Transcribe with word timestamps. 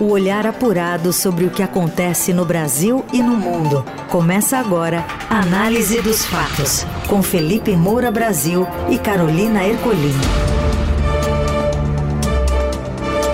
O 0.00 0.12
olhar 0.12 0.46
apurado 0.46 1.12
sobre 1.12 1.44
o 1.44 1.50
que 1.50 1.62
acontece 1.62 2.32
no 2.32 2.46
Brasil 2.46 3.04
e 3.12 3.22
no 3.22 3.36
mundo. 3.36 3.84
Começa 4.08 4.56
agora 4.56 5.04
Análise 5.28 6.00
dos 6.00 6.24
Fatos, 6.24 6.86
com 7.06 7.22
Felipe 7.22 7.76
Moura 7.76 8.10
Brasil 8.10 8.66
e 8.88 8.96
Carolina 8.96 9.62
Ercolim. 9.62 10.14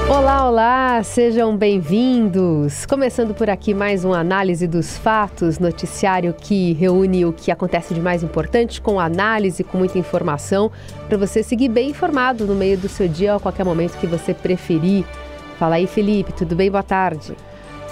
Olá, 0.09 0.49
olá, 0.49 1.03
sejam 1.05 1.57
bem-vindos. 1.57 2.85
Começando 2.85 3.33
por 3.33 3.49
aqui 3.49 3.73
mais 3.73 4.05
uma 4.05 4.19
análise 4.19 4.67
dos 4.67 4.99
fatos, 4.99 5.61
noticiário 5.61 6.35
que 6.35 6.73
reúne 6.73 7.25
o 7.25 7.33
que 7.33 7.53
acontece 7.53 7.95
de 7.95 8.01
mais 8.01 8.25
importante 8.25 8.81
com 8.81 8.99
análise, 8.99 9.63
com 9.63 9.79
muita 9.79 9.99
informação, 10.01 10.73
para 11.09 11.17
você 11.17 11.45
seguir 11.45 11.69
bem 11.69 11.91
informado 11.91 12.45
no 12.45 12.57
meio 12.57 12.77
do 12.77 12.89
seu 12.89 13.07
dia 13.07 13.35
ou 13.35 13.37
a 13.37 13.41
qualquer 13.41 13.65
momento 13.65 13.97
que 13.99 14.07
você 14.09 14.35
preferir. 14.35 15.05
Fala 15.59 15.77
aí, 15.77 15.87
Felipe, 15.87 16.33
tudo 16.33 16.55
bem? 16.55 16.71
Boa 16.71 16.83
tarde. 16.83 17.35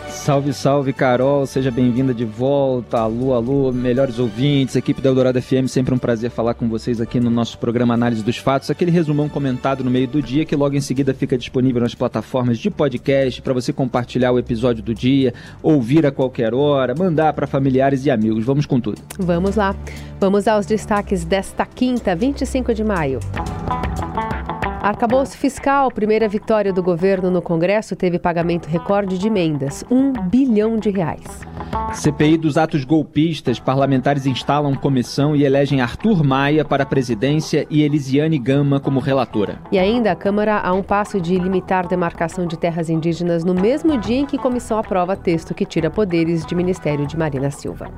Salve, 0.08 0.52
salve, 0.52 0.92
Carol, 0.92 1.44
seja 1.44 1.70
bem-vinda 1.70 2.14
de 2.14 2.24
volta. 2.24 2.98
Alô, 2.98 3.34
alô, 3.34 3.72
melhores 3.72 4.18
ouvintes, 4.18 4.76
equipe 4.76 5.02
da 5.02 5.10
Eldorado 5.10 5.40
FM, 5.42 5.66
sempre 5.66 5.92
um 5.92 5.98
prazer 5.98 6.30
falar 6.30 6.54
com 6.54 6.68
vocês 6.68 7.00
aqui 7.00 7.18
no 7.18 7.28
nosso 7.28 7.58
programa 7.58 7.94
Análise 7.94 8.22
dos 8.22 8.38
Fatos, 8.38 8.70
aquele 8.70 8.90
resumão 8.90 9.28
comentado 9.28 9.82
no 9.82 9.90
meio 9.90 10.06
do 10.06 10.22
dia 10.22 10.44
que 10.44 10.54
logo 10.54 10.76
em 10.76 10.80
seguida 10.80 11.12
fica 11.12 11.36
disponível 11.36 11.82
nas 11.82 11.94
plataformas 11.94 12.58
de 12.58 12.70
podcast 12.70 13.42
para 13.42 13.52
você 13.52 13.72
compartilhar 13.72 14.30
o 14.30 14.38
episódio 14.38 14.82
do 14.82 14.94
dia, 14.94 15.34
ouvir 15.62 16.06
a 16.06 16.12
qualquer 16.12 16.54
hora, 16.54 16.94
mandar 16.96 17.32
para 17.32 17.46
familiares 17.46 18.06
e 18.06 18.10
amigos. 18.10 18.44
Vamos 18.44 18.66
com 18.66 18.80
tudo. 18.80 19.02
Vamos 19.18 19.56
lá. 19.56 19.74
Vamos 20.20 20.46
aos 20.48 20.64
destaques 20.64 21.24
desta 21.24 21.66
quinta, 21.66 22.14
25 22.14 22.72
de 22.72 22.84
maio. 22.84 23.20
Arcabouço 24.84 25.38
fiscal, 25.38 25.90
primeira 25.90 26.28
vitória 26.28 26.70
do 26.70 26.82
governo 26.82 27.30
no 27.30 27.40
Congresso, 27.40 27.96
teve 27.96 28.18
pagamento 28.18 28.66
recorde 28.66 29.16
de 29.16 29.28
emendas, 29.28 29.82
um 29.90 30.12
bilhão 30.12 30.76
de 30.76 30.90
reais. 30.90 31.24
CPI 31.94 32.36
dos 32.36 32.58
atos 32.58 32.84
golpistas, 32.84 33.58
parlamentares 33.58 34.26
instalam 34.26 34.74
comissão 34.74 35.34
e 35.34 35.42
elegem 35.42 35.80
Arthur 35.80 36.22
Maia 36.22 36.66
para 36.66 36.82
a 36.82 36.86
presidência 36.86 37.66
e 37.70 37.80
Elisiane 37.80 38.38
Gama 38.38 38.78
como 38.78 39.00
relatora. 39.00 39.58
E 39.72 39.78
ainda 39.78 40.12
a 40.12 40.14
Câmara 40.14 40.58
há 40.58 40.74
um 40.74 40.82
passo 40.82 41.18
de 41.18 41.38
limitar 41.38 41.88
demarcação 41.88 42.46
de 42.46 42.58
terras 42.58 42.90
indígenas 42.90 43.42
no 43.42 43.54
mesmo 43.54 43.96
dia 43.96 44.18
em 44.18 44.26
que 44.26 44.36
comissão 44.36 44.78
aprova 44.78 45.16
texto 45.16 45.54
que 45.54 45.64
tira 45.64 45.88
poderes 45.88 46.44
de 46.44 46.54
Ministério 46.54 47.06
de 47.06 47.16
Marina 47.16 47.50
Silva. 47.50 47.90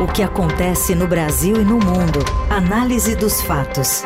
O 0.00 0.06
que 0.12 0.22
acontece 0.22 0.94
no 0.94 1.08
Brasil 1.08 1.56
e 1.56 1.64
no 1.64 1.74
mundo. 1.74 2.20
Análise 2.48 3.16
dos 3.16 3.42
fatos. 3.42 4.04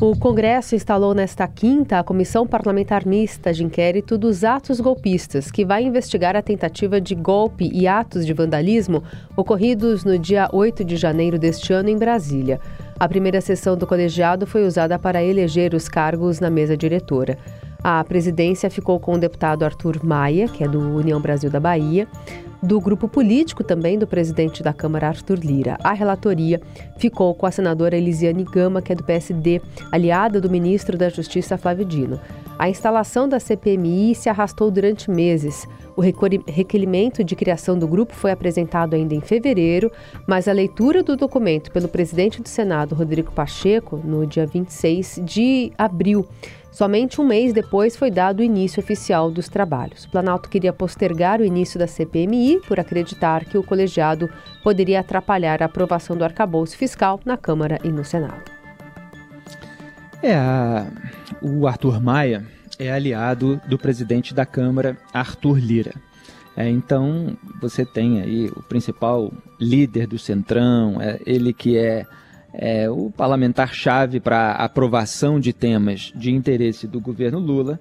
O 0.00 0.16
Congresso 0.16 0.76
instalou 0.76 1.12
nesta 1.12 1.48
quinta 1.48 1.98
a 1.98 2.04
Comissão 2.04 2.46
Parlamentar 2.46 3.04
Mista 3.04 3.52
de 3.52 3.64
Inquérito 3.64 4.16
dos 4.16 4.44
Atos 4.44 4.78
Golpistas, 4.78 5.50
que 5.50 5.64
vai 5.64 5.82
investigar 5.82 6.36
a 6.36 6.42
tentativa 6.42 7.00
de 7.00 7.16
golpe 7.16 7.68
e 7.74 7.88
atos 7.88 8.24
de 8.24 8.32
vandalismo 8.32 9.02
ocorridos 9.36 10.04
no 10.04 10.16
dia 10.16 10.48
8 10.52 10.84
de 10.84 10.96
janeiro 10.96 11.36
deste 11.36 11.72
ano 11.72 11.88
em 11.88 11.98
Brasília. 11.98 12.60
A 12.96 13.08
primeira 13.08 13.40
sessão 13.40 13.76
do 13.76 13.88
colegiado 13.88 14.46
foi 14.46 14.64
usada 14.64 14.96
para 15.00 15.20
eleger 15.20 15.74
os 15.74 15.88
cargos 15.88 16.38
na 16.38 16.48
mesa 16.48 16.76
diretora. 16.76 17.36
A 17.82 18.02
presidência 18.04 18.70
ficou 18.70 19.00
com 19.00 19.14
o 19.14 19.18
deputado 19.18 19.64
Arthur 19.64 19.98
Maia, 20.04 20.46
que 20.46 20.62
é 20.62 20.68
do 20.68 20.78
União 20.78 21.20
Brasil 21.20 21.50
da 21.50 21.58
Bahia, 21.58 22.06
do 22.62 22.80
grupo 22.80 23.08
político 23.08 23.62
também 23.62 23.98
do 23.98 24.06
presidente 24.06 24.62
da 24.62 24.72
Câmara, 24.72 25.08
Arthur 25.08 25.38
Lira. 25.38 25.78
A 25.82 25.92
relatoria 25.92 26.60
ficou 26.96 27.34
com 27.34 27.46
a 27.46 27.50
senadora 27.50 27.96
Elisiane 27.96 28.44
Gama, 28.44 28.82
que 28.82 28.92
é 28.92 28.96
do 28.96 29.04
PSD, 29.04 29.60
aliada 29.92 30.40
do 30.40 30.50
ministro 30.50 30.98
da 30.98 31.08
Justiça, 31.08 31.56
Flávio 31.56 31.84
Dino. 31.84 32.20
A 32.58 32.68
instalação 32.68 33.28
da 33.28 33.38
CPMI 33.38 34.16
se 34.16 34.28
arrastou 34.28 34.70
durante 34.70 35.08
meses. 35.10 35.66
O 35.96 36.00
requerimento 36.00 37.24
de 37.24 37.36
criação 37.36 37.78
do 37.78 37.86
grupo 37.86 38.14
foi 38.14 38.30
apresentado 38.30 38.94
ainda 38.94 39.14
em 39.14 39.20
fevereiro, 39.20 39.90
mas 40.26 40.46
a 40.48 40.52
leitura 40.52 41.02
do 41.02 41.16
documento 41.16 41.70
pelo 41.72 41.88
presidente 41.88 42.42
do 42.42 42.48
Senado, 42.48 42.94
Rodrigo 42.94 43.32
Pacheco, 43.32 43.96
no 43.96 44.26
dia 44.26 44.46
26 44.46 45.20
de 45.24 45.72
abril, 45.76 46.26
Somente 46.70 47.20
um 47.20 47.24
mês 47.24 47.52
depois 47.52 47.96
foi 47.96 48.10
dado 48.10 48.40
o 48.40 48.42
início 48.42 48.80
oficial 48.80 49.30
dos 49.30 49.48
trabalhos. 49.48 50.04
O 50.04 50.10
Planalto 50.10 50.48
queria 50.48 50.72
postergar 50.72 51.40
o 51.40 51.44
início 51.44 51.78
da 51.78 51.86
CPMI 51.86 52.60
por 52.68 52.78
acreditar 52.78 53.44
que 53.44 53.56
o 53.56 53.62
colegiado 53.62 54.28
poderia 54.62 55.00
atrapalhar 55.00 55.62
a 55.62 55.66
aprovação 55.66 56.16
do 56.16 56.24
arcabouço 56.24 56.76
fiscal 56.76 57.20
na 57.24 57.36
Câmara 57.36 57.78
e 57.82 57.88
no 57.88 58.04
Senado. 58.04 58.50
É, 60.22 60.34
a, 60.34 60.86
o 61.40 61.66
Arthur 61.66 62.00
Maia 62.02 62.44
é 62.78 62.92
aliado 62.92 63.60
do 63.66 63.78
presidente 63.78 64.34
da 64.34 64.44
Câmara, 64.44 64.96
Arthur 65.12 65.58
Lira. 65.58 65.94
É, 66.56 66.68
então, 66.68 67.36
você 67.60 67.84
tem 67.84 68.20
aí 68.20 68.46
o 68.48 68.62
principal 68.62 69.32
líder 69.60 70.06
do 70.06 70.18
Centrão, 70.18 71.00
é, 71.00 71.20
ele 71.24 71.52
que 71.52 71.78
é 71.78 72.04
é, 72.52 72.88
o 72.90 73.10
parlamentar-chave 73.10 74.20
para 74.20 74.52
aprovação 74.52 75.38
de 75.38 75.52
temas 75.52 76.12
de 76.14 76.32
interesse 76.32 76.86
do 76.86 77.00
governo 77.00 77.38
Lula, 77.38 77.78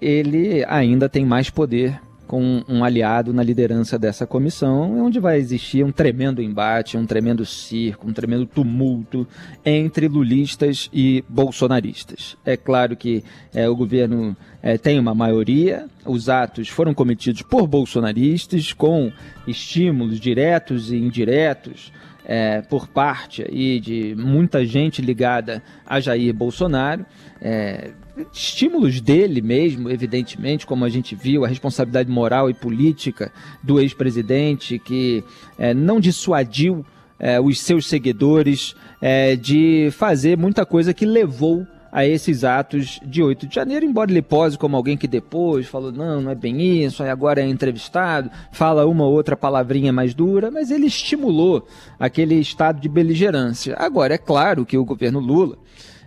ele 0.00 0.64
ainda 0.66 1.08
tem 1.08 1.24
mais 1.24 1.48
poder 1.48 2.00
com 2.32 2.64
um 2.66 2.82
aliado 2.82 3.30
na 3.30 3.42
liderança 3.42 3.98
dessa 3.98 4.26
comissão, 4.26 5.04
onde 5.04 5.20
vai 5.20 5.36
existir 5.36 5.84
um 5.84 5.92
tremendo 5.92 6.40
embate, 6.40 6.96
um 6.96 7.04
tremendo 7.04 7.44
circo, 7.44 8.08
um 8.08 8.12
tremendo 8.14 8.46
tumulto 8.46 9.28
entre 9.62 10.08
lulistas 10.08 10.88
e 10.94 11.22
bolsonaristas. 11.28 12.34
É 12.42 12.56
claro 12.56 12.96
que 12.96 13.22
é, 13.52 13.68
o 13.68 13.76
governo 13.76 14.34
é, 14.62 14.78
tem 14.78 14.98
uma 14.98 15.14
maioria, 15.14 15.84
os 16.06 16.30
atos 16.30 16.70
foram 16.70 16.94
cometidos 16.94 17.42
por 17.42 17.66
bolsonaristas, 17.66 18.72
com 18.72 19.12
estímulos 19.46 20.18
diretos 20.18 20.90
e 20.90 20.96
indiretos 20.96 21.92
é, 22.24 22.62
por 22.62 22.88
parte 22.88 23.42
aí 23.42 23.80
de 23.80 24.14
muita 24.16 24.64
gente 24.64 25.02
ligada 25.02 25.62
a 25.86 26.00
Jair 26.00 26.32
Bolsonaro. 26.32 27.04
É, 27.40 27.90
estímulos 28.32 29.00
dele 29.00 29.40
mesmo, 29.40 29.90
evidentemente, 29.90 30.66
como 30.66 30.84
a 30.84 30.88
gente 30.88 31.14
viu, 31.14 31.44
a 31.44 31.48
responsabilidade 31.48 32.10
moral 32.10 32.50
e 32.50 32.54
política 32.54 33.32
do 33.62 33.80
ex-presidente 33.80 34.78
que 34.78 35.24
é, 35.58 35.72
não 35.72 35.98
dissuadiu 35.98 36.84
é, 37.18 37.40
os 37.40 37.60
seus 37.60 37.86
seguidores 37.86 38.74
é, 39.00 39.36
de 39.36 39.90
fazer 39.92 40.36
muita 40.36 40.66
coisa 40.66 40.92
que 40.92 41.06
levou 41.06 41.66
a 41.92 42.06
esses 42.06 42.42
atos 42.42 42.98
de 43.04 43.22
8 43.22 43.46
de 43.46 43.54
janeiro, 43.54 43.84
embora 43.84 44.10
ele 44.10 44.22
pose 44.22 44.56
como 44.56 44.74
alguém 44.74 44.96
que 44.96 45.06
depois 45.06 45.66
falou, 45.66 45.92
não, 45.92 46.22
não 46.22 46.30
é 46.30 46.34
bem 46.34 46.82
isso, 46.82 47.02
aí 47.02 47.10
agora 47.10 47.42
é 47.42 47.46
entrevistado, 47.46 48.30
fala 48.50 48.86
uma 48.86 49.04
ou 49.04 49.12
outra 49.12 49.36
palavrinha 49.36 49.92
mais 49.92 50.14
dura, 50.14 50.50
mas 50.50 50.70
ele 50.70 50.86
estimulou 50.86 51.66
aquele 52.00 52.36
estado 52.36 52.80
de 52.80 52.88
beligerância. 52.88 53.76
Agora, 53.78 54.14
é 54.14 54.18
claro 54.18 54.64
que 54.64 54.78
o 54.78 54.84
governo 54.86 55.20
Lula 55.20 55.58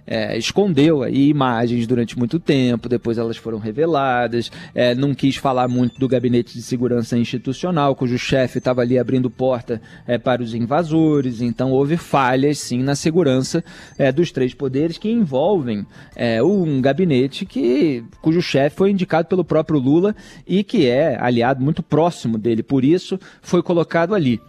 é, 0.08 0.38
escondeu 0.38 1.04
aí 1.04 1.30
imagens 1.30 1.88
durante 1.88 2.18
muito 2.18 2.40
tempo, 2.40 2.90
depois 2.90 3.18
elas 3.18 3.38
foram 3.38 3.58
reveladas, 3.58 4.52
é, 4.74 4.94
não 4.94 5.14
quis 5.14 5.36
falar 5.36 5.68
muito 5.68 6.00
do 6.00 6.08
gabinete 6.08 6.54
de 6.54 6.62
segurança 6.62 7.18
institucional, 7.18 7.96
cujo 7.96 8.18
chefe 8.18 8.60
estava 8.60 8.82
ali 8.82 8.98
abrindo 8.98 9.30
porta 9.30 9.82
é, 10.08 10.18
para 10.18 10.42
os 10.42 10.54
invasores, 10.54 11.42
então 11.42 11.72
houve 11.72 11.98
falhas 11.98 12.60
sim 12.60 12.84
na 12.84 12.96
segurança 12.96 13.64
é, 13.98 14.12
dos 14.12 14.32
três 14.32 14.54
poderes 14.54 14.98
que 14.98 15.10
envolvem 15.10 15.86
é, 16.16 16.42
um 16.42 16.82
gabinete 16.82 17.46
que, 17.46 18.04
cujo 18.22 18.42
chefe 18.42 18.76
foi 18.76 18.92
indicado 18.92 19.28
pelo 19.28 19.44
próprio 19.44 19.80
Lula 19.80 20.16
e 20.48 20.64
que 20.64 20.88
é 20.88 21.18
aliado 21.20 21.64
muito 21.64 21.82
próximo 21.82 22.38
dele, 22.38 22.64
por 22.64 22.84
isso 22.84 23.20
foi 23.42 23.62
colocado 23.62 24.14
ali. 24.14 24.40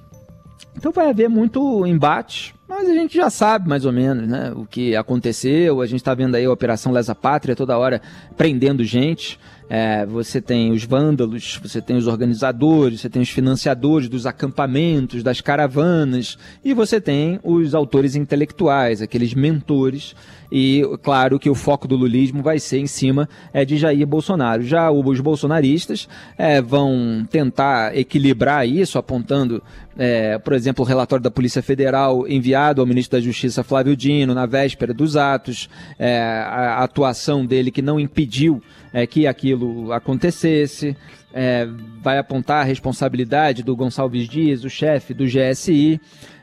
Então 0.76 0.92
vai 0.92 1.08
haver 1.08 1.28
muito 1.28 1.86
embate, 1.86 2.54
mas 2.68 2.88
a 2.88 2.92
gente 2.92 3.16
já 3.16 3.30
sabe 3.30 3.68
mais 3.68 3.84
ou 3.84 3.92
menos 3.92 4.28
né, 4.28 4.52
o 4.54 4.66
que 4.66 4.94
aconteceu. 4.94 5.80
A 5.80 5.86
gente 5.86 6.00
está 6.00 6.14
vendo 6.14 6.34
aí 6.34 6.44
a 6.44 6.52
Operação 6.52 6.92
Lesa 6.92 7.14
Pátria 7.14 7.56
toda 7.56 7.78
hora 7.78 8.02
prendendo 8.36 8.84
gente. 8.84 9.38
É, 9.68 10.06
você 10.06 10.40
tem 10.40 10.70
os 10.70 10.84
vândalos, 10.84 11.58
você 11.60 11.80
tem 11.80 11.96
os 11.96 12.06
organizadores, 12.06 13.00
você 13.00 13.10
tem 13.10 13.22
os 13.22 13.30
financiadores 13.30 14.08
dos 14.08 14.24
acampamentos, 14.24 15.22
das 15.22 15.40
caravanas, 15.40 16.38
e 16.64 16.72
você 16.72 17.00
tem 17.00 17.40
os 17.42 17.74
autores 17.74 18.14
intelectuais, 18.14 19.02
aqueles 19.02 19.34
mentores. 19.34 20.14
E 20.50 20.82
claro 21.02 21.38
que 21.38 21.50
o 21.50 21.54
foco 21.54 21.88
do 21.88 21.96
lulismo 21.96 22.42
vai 22.42 22.58
ser 22.58 22.78
em 22.78 22.86
cima 22.86 23.28
é, 23.52 23.64
de 23.64 23.76
Jair 23.76 24.06
Bolsonaro. 24.06 24.62
Já 24.62 24.90
os 24.90 25.20
bolsonaristas 25.20 26.08
é, 26.38 26.60
vão 26.60 27.26
tentar 27.30 27.96
equilibrar 27.96 28.66
isso, 28.66 28.98
apontando, 28.98 29.62
é, 29.98 30.38
por 30.38 30.52
exemplo, 30.52 30.84
o 30.84 30.88
relatório 30.88 31.22
da 31.22 31.30
Polícia 31.30 31.62
Federal 31.62 32.26
enviado 32.28 32.80
ao 32.80 32.86
ministro 32.86 33.18
da 33.18 33.24
Justiça 33.24 33.64
Flávio 33.64 33.96
Dino 33.96 34.34
na 34.34 34.46
véspera 34.46 34.94
dos 34.94 35.16
atos, 35.16 35.68
é, 35.98 36.18
a 36.18 36.82
atuação 36.82 37.44
dele 37.44 37.70
que 37.70 37.82
não 37.82 37.98
impediu 37.98 38.62
é, 38.92 39.06
que 39.06 39.26
aquilo 39.26 39.92
acontecesse, 39.92 40.96
é, 41.34 41.68
vai 42.02 42.16
apontar 42.16 42.62
a 42.62 42.64
responsabilidade 42.64 43.62
do 43.62 43.76
Gonçalves 43.76 44.26
Dias, 44.26 44.64
o 44.64 44.70
chefe 44.70 45.12
do 45.12 45.26
GSI. 45.26 46.00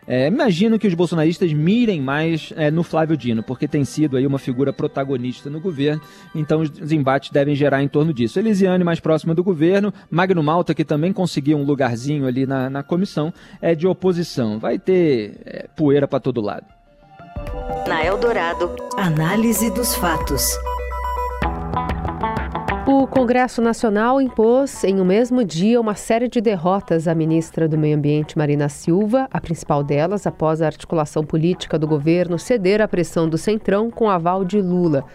É, 0.07 0.27
imagino 0.27 0.77
que 0.77 0.87
os 0.87 0.93
bolsonaristas 0.93 1.51
mirem 1.53 2.01
mais 2.01 2.53
é, 2.55 2.69
no 2.69 2.83
Flávio 2.83 3.15
Dino, 3.15 3.41
porque 3.41 3.67
tem 3.67 3.85
sido 3.85 4.17
aí 4.17 4.27
uma 4.27 4.39
figura 4.39 4.73
protagonista 4.73 5.49
no 5.49 5.59
governo, 5.59 6.01
então 6.35 6.61
os 6.61 6.91
embates 6.91 7.29
devem 7.29 7.55
gerar 7.55 7.81
em 7.81 7.87
torno 7.87 8.13
disso. 8.13 8.39
Elisiane 8.39 8.83
mais 8.83 8.99
próxima 8.99 9.33
do 9.33 9.43
governo, 9.43 9.93
Magno 10.09 10.43
Malta, 10.43 10.73
que 10.73 10.83
também 10.83 11.13
conseguiu 11.13 11.57
um 11.57 11.63
lugarzinho 11.63 12.25
ali 12.25 12.45
na, 12.45 12.69
na 12.69 12.83
comissão, 12.83 13.33
é 13.61 13.73
de 13.73 13.87
oposição. 13.87 14.59
Vai 14.59 14.77
ter 14.77 15.41
é, 15.45 15.67
poeira 15.75 16.07
para 16.07 16.19
todo 16.19 16.41
lado. 16.41 16.65
Na 17.87 18.03
Eldorado, 18.03 18.75
análise 18.97 19.69
dos 19.71 19.95
fatos. 19.95 20.57
O 22.85 23.07
Congresso 23.07 23.61
Nacional 23.61 24.19
impôs 24.19 24.83
em 24.83 24.99
um 24.99 25.05
mesmo 25.05 25.41
dia 25.45 25.79
uma 25.79 25.95
série 25.95 26.27
de 26.27 26.41
derrotas 26.41 27.07
à 27.07 27.15
ministra 27.15 27.65
do 27.65 27.77
Meio 27.77 27.95
Ambiente, 27.95 28.37
Marina 28.37 28.67
Silva, 28.67 29.25
a 29.31 29.39
principal 29.39 29.81
delas 29.81 30.27
após 30.27 30.61
a 30.61 30.65
articulação 30.65 31.23
política 31.23 31.79
do 31.79 31.87
governo 31.87 32.37
ceder 32.37 32.81
à 32.81 32.87
pressão 32.87 33.29
do 33.29 33.37
Centrão 33.37 33.89
com 33.89 34.09
aval 34.09 34.43
de 34.43 34.61
Lula. 34.61 35.05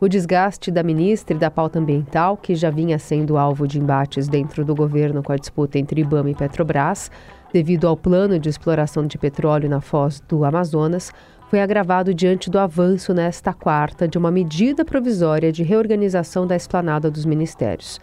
O 0.00 0.08
desgaste 0.08 0.68
da 0.72 0.82
ministra 0.82 1.36
e 1.36 1.38
da 1.38 1.48
pauta 1.48 1.78
ambiental, 1.78 2.36
que 2.36 2.56
já 2.56 2.70
vinha 2.70 2.98
sendo 2.98 3.38
alvo 3.38 3.68
de 3.68 3.78
embates 3.78 4.26
dentro 4.26 4.64
do 4.64 4.74
governo 4.74 5.22
com 5.22 5.30
a 5.30 5.36
disputa 5.36 5.78
entre 5.78 6.00
IBAMA 6.00 6.30
e 6.30 6.34
Petrobras, 6.34 7.08
devido 7.52 7.86
ao 7.86 7.96
plano 7.96 8.36
de 8.36 8.48
exploração 8.48 9.06
de 9.06 9.16
petróleo 9.16 9.68
na 9.68 9.80
foz 9.80 10.20
do 10.28 10.44
Amazonas, 10.44 11.12
foi 11.52 11.60
agravado 11.60 12.14
diante 12.14 12.48
do 12.48 12.58
avanço 12.58 13.12
nesta 13.12 13.52
quarta 13.52 14.08
de 14.08 14.16
uma 14.16 14.30
medida 14.30 14.86
provisória 14.86 15.52
de 15.52 15.62
reorganização 15.62 16.46
da 16.46 16.56
esplanada 16.56 17.10
dos 17.10 17.26
ministérios. 17.26 18.00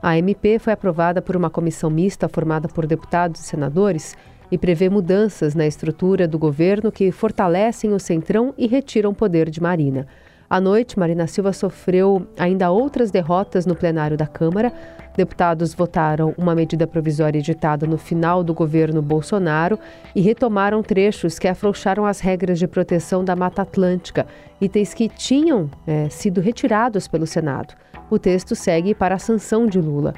A 0.00 0.16
MP 0.16 0.60
foi 0.60 0.72
aprovada 0.72 1.20
por 1.20 1.34
uma 1.34 1.50
comissão 1.50 1.90
mista 1.90 2.28
formada 2.28 2.68
por 2.68 2.86
deputados 2.86 3.40
e 3.40 3.42
senadores 3.42 4.16
e 4.52 4.56
prevê 4.56 4.88
mudanças 4.88 5.52
na 5.52 5.66
estrutura 5.66 6.28
do 6.28 6.38
governo 6.38 6.92
que 6.92 7.10
fortalecem 7.10 7.92
o 7.92 7.98
Centrão 7.98 8.54
e 8.56 8.68
retiram 8.68 9.12
poder 9.12 9.50
de 9.50 9.60
Marina. 9.60 10.06
À 10.52 10.60
noite, 10.60 10.98
Marina 10.98 11.26
Silva 11.26 11.50
sofreu 11.50 12.26
ainda 12.38 12.70
outras 12.70 13.10
derrotas 13.10 13.64
no 13.64 13.74
plenário 13.74 14.18
da 14.18 14.26
Câmara. 14.26 14.70
Deputados 15.16 15.72
votaram 15.72 16.34
uma 16.36 16.54
medida 16.54 16.86
provisória 16.86 17.38
editada 17.38 17.86
no 17.86 17.96
final 17.96 18.44
do 18.44 18.52
governo 18.52 19.00
Bolsonaro 19.00 19.78
e 20.14 20.20
retomaram 20.20 20.82
trechos 20.82 21.38
que 21.38 21.48
afrouxaram 21.48 22.04
as 22.04 22.20
regras 22.20 22.58
de 22.58 22.68
proteção 22.68 23.24
da 23.24 23.34
Mata 23.34 23.62
Atlântica, 23.62 24.26
itens 24.60 24.92
que 24.92 25.08
tinham 25.08 25.70
é, 25.86 26.10
sido 26.10 26.38
retirados 26.38 27.08
pelo 27.08 27.26
Senado. 27.26 27.72
O 28.10 28.18
texto 28.18 28.54
segue 28.54 28.94
para 28.94 29.14
a 29.14 29.18
sanção 29.18 29.66
de 29.66 29.80
Lula. 29.80 30.12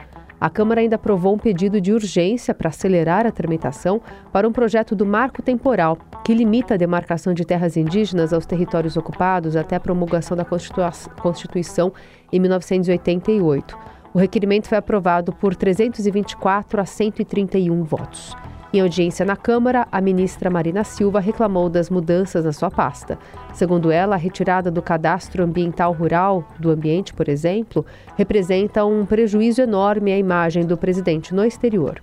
A 0.45 0.51
Câmara 0.51 0.83
ainda 0.83 0.97
aprovou 0.97 1.35
um 1.35 1.39
pedido 1.39 1.81
de 1.81 1.91
urgência 1.91 2.55
para 2.55 2.69
acelerar 2.69 3.27
a 3.27 3.33
tramitação 3.33 3.99
para 4.31 4.47
um 4.47 4.53
projeto 4.53 4.95
do 4.95 5.07
marco 5.07 5.41
temporal, 5.41 5.97
que 6.23 6.35
limita 6.35 6.75
a 6.75 6.77
demarcação 6.77 7.33
de 7.33 7.47
terras 7.47 7.79
indígenas 7.79 8.31
aos 8.31 8.45
territórios 8.45 8.95
ocupados 8.95 9.57
até 9.57 9.75
a 9.75 9.81
promulgação 9.81 10.37
da 10.37 10.45
Constituição 10.45 11.95
em 12.31 12.39
1988. 12.39 13.75
O 14.13 14.19
requerimento 14.19 14.69
foi 14.69 14.77
aprovado 14.77 15.33
por 15.33 15.57
324 15.57 16.79
a 16.79 16.85
131 16.85 17.83
votos. 17.83 18.37
Em 18.75 18.81
audiência 18.81 19.25
na 19.25 19.37
Câmara, 19.37 19.87
a 19.93 20.01
ministra 20.01 20.51
Marina 20.51 20.83
Silva 20.83 21.21
reclamou 21.21 21.69
das 21.69 21.89
mudanças 21.89 22.45
na 22.45 22.53
sua 22.53 22.73
pasta. 22.73 23.17
Segundo 23.55 23.89
ela, 23.89 24.17
a 24.17 24.19
retirada 24.19 24.69
do 24.69 24.83
cadastro 24.83 25.45
ambiental 25.45 25.93
rural 25.93 26.45
do 26.59 26.71
ambiente, 26.71 27.15
por 27.15 27.29
exemplo, 27.29 27.87
representa 28.17 28.85
um 28.85 29.07
prejuízo 29.07 29.63
enorme 29.63 30.13
à 30.13 30.19
imagem 30.19 30.67
do 30.67 30.77
presidente 30.77 31.33
no 31.33 31.45
exterior. 31.45 32.03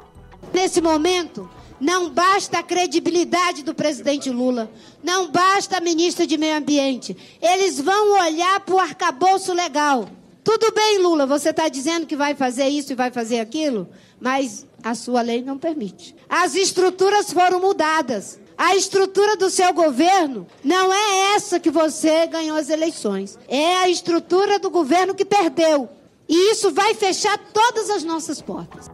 Nesse 0.54 0.80
momento, 0.80 1.50
não 1.78 2.10
basta 2.10 2.60
a 2.60 2.64
credibilidade 2.64 3.64
do 3.64 3.76
presidente 3.76 4.30
Lula, 4.30 4.72
não 5.04 5.30
basta 5.30 5.76
a 5.76 5.82
ministra 5.82 6.26
de 6.26 6.38
Meio 6.38 6.56
Ambiente. 6.56 7.18
Eles 7.42 7.82
vão 7.82 8.18
olhar 8.26 8.62
para 8.62 8.76
o 8.76 8.80
arcabouço 8.80 9.54
legal. 9.54 10.08
Tudo 10.54 10.74
bem, 10.74 11.02
Lula, 11.02 11.26
você 11.26 11.52
está 11.52 11.70
dizendo 11.70 12.06
que 12.06 12.14
vai 12.14 12.36
fazer 12.36 12.68
isso 12.68 12.92
e 12.92 12.96
vai 12.96 13.10
fazer 13.10 13.40
aquilo, 13.40 13.88
mas 14.20 14.68
a 14.84 14.94
sua 14.94 15.22
lei 15.22 15.42
não 15.42 15.58
permite. 15.58 16.14
As 16.28 16.56
estruturas 16.56 17.32
foram 17.32 17.62
mudadas. 17.62 18.38
A 18.58 18.76
estrutura 18.76 19.38
do 19.38 19.50
seu 19.50 19.74
governo 19.74 20.46
não 20.62 20.92
é 20.92 21.36
essa 21.36 21.58
que 21.58 21.72
você 21.72 22.28
ganhou 22.28 22.58
as 22.58 22.70
eleições. 22.70 23.40
É 23.48 23.78
a 23.78 23.88
estrutura 23.88 24.60
do 24.60 24.70
governo 24.70 25.16
que 25.16 25.24
perdeu. 25.24 25.88
E 26.28 26.52
isso 26.52 26.70
vai 26.74 26.94
fechar 26.96 27.38
todas 27.54 27.90
as 27.90 28.04
nossas 28.04 28.42
portas. 28.42 28.92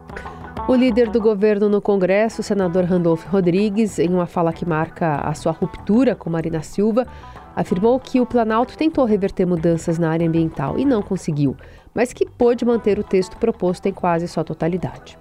O 0.68 0.76
líder 0.76 1.10
do 1.10 1.20
governo 1.20 1.68
no 1.68 1.82
Congresso, 1.82 2.40
senador 2.40 2.84
Randolph 2.84 3.24
Rodrigues, 3.24 3.98
em 3.98 4.10
uma 4.10 4.26
fala 4.26 4.52
que 4.52 4.64
marca 4.64 5.16
a 5.16 5.34
sua 5.34 5.50
ruptura 5.50 6.14
com 6.14 6.30
Marina 6.30 6.62
Silva, 6.62 7.04
afirmou 7.58 7.98
que 7.98 8.20
o 8.20 8.26
Planalto 8.26 8.78
tentou 8.78 9.04
reverter 9.04 9.44
mudanças 9.44 9.98
na 9.98 10.10
área 10.10 10.28
ambiental 10.28 10.78
e 10.78 10.84
não 10.84 11.02
conseguiu, 11.02 11.56
mas 11.92 12.12
que 12.12 12.24
pôde 12.24 12.64
manter 12.64 13.00
o 13.00 13.02
texto 13.02 13.36
proposto 13.36 13.86
em 13.86 13.92
quase 13.92 14.28
sua 14.28 14.44
totalidade 14.44 15.18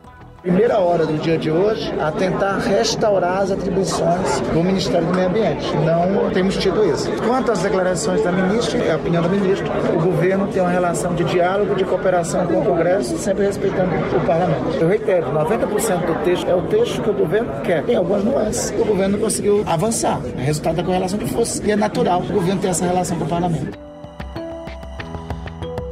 primeira 0.48 0.80
hora 0.80 1.06
do 1.06 1.18
dia 1.18 1.38
de 1.38 1.52
hoje 1.52 1.94
a 2.00 2.10
tentar 2.10 2.60
restaurar 2.60 3.42
as 3.42 3.52
atribuições 3.52 4.40
do 4.54 4.64
Ministério 4.64 5.06
do 5.06 5.14
Meio 5.14 5.28
Ambiente. 5.28 5.68
Não 5.76 6.32
temos 6.32 6.56
tido 6.56 6.86
isso. 6.86 7.12
Quanto 7.28 7.52
às 7.52 7.62
declarações 7.62 8.24
da 8.24 8.32
ministra, 8.32 8.80
é 8.80 8.94
a 8.94 8.96
opinião 8.96 9.22
da 9.22 9.28
ministra, 9.28 9.68
o 9.94 10.02
governo 10.02 10.48
tem 10.48 10.62
uma 10.62 10.72
relação 10.72 11.14
de 11.16 11.26
diálogo, 11.26 11.76
de 11.76 11.84
cooperação 11.84 12.48
com 12.48 12.62
o 12.62 12.64
Congresso, 12.64 13.18
sempre 13.18 13.46
respeitando 13.46 13.92
o 13.94 14.26
parlamento. 14.26 14.78
Eu 14.80 14.88
reitero, 14.88 15.28
90% 15.34 16.06
do 16.06 16.24
texto 16.24 16.48
é 16.48 16.56
o 16.56 16.62
texto 16.62 17.02
que 17.02 17.10
o 17.10 17.14
governo 17.14 17.62
quer. 17.62 17.84
Tem 17.84 17.98
algumas 17.98 18.24
nuances 18.24 18.72
que 18.72 18.82
o 18.82 18.86
governo 18.86 19.18
conseguiu 19.18 19.64
avançar. 19.66 20.22
É 20.38 20.44
resultado 20.44 20.78
da 20.78 20.84
correlação 20.84 21.20
de 21.20 21.26
forças. 21.26 21.60
E 21.60 21.72
é 21.72 21.76
natural 21.76 22.22
o 22.22 22.34
governo 22.34 22.62
ter 22.62 22.70
essa 22.70 22.86
relação 22.86 23.18
com 23.18 23.26
o 23.26 23.28
parlamento. 23.28 23.78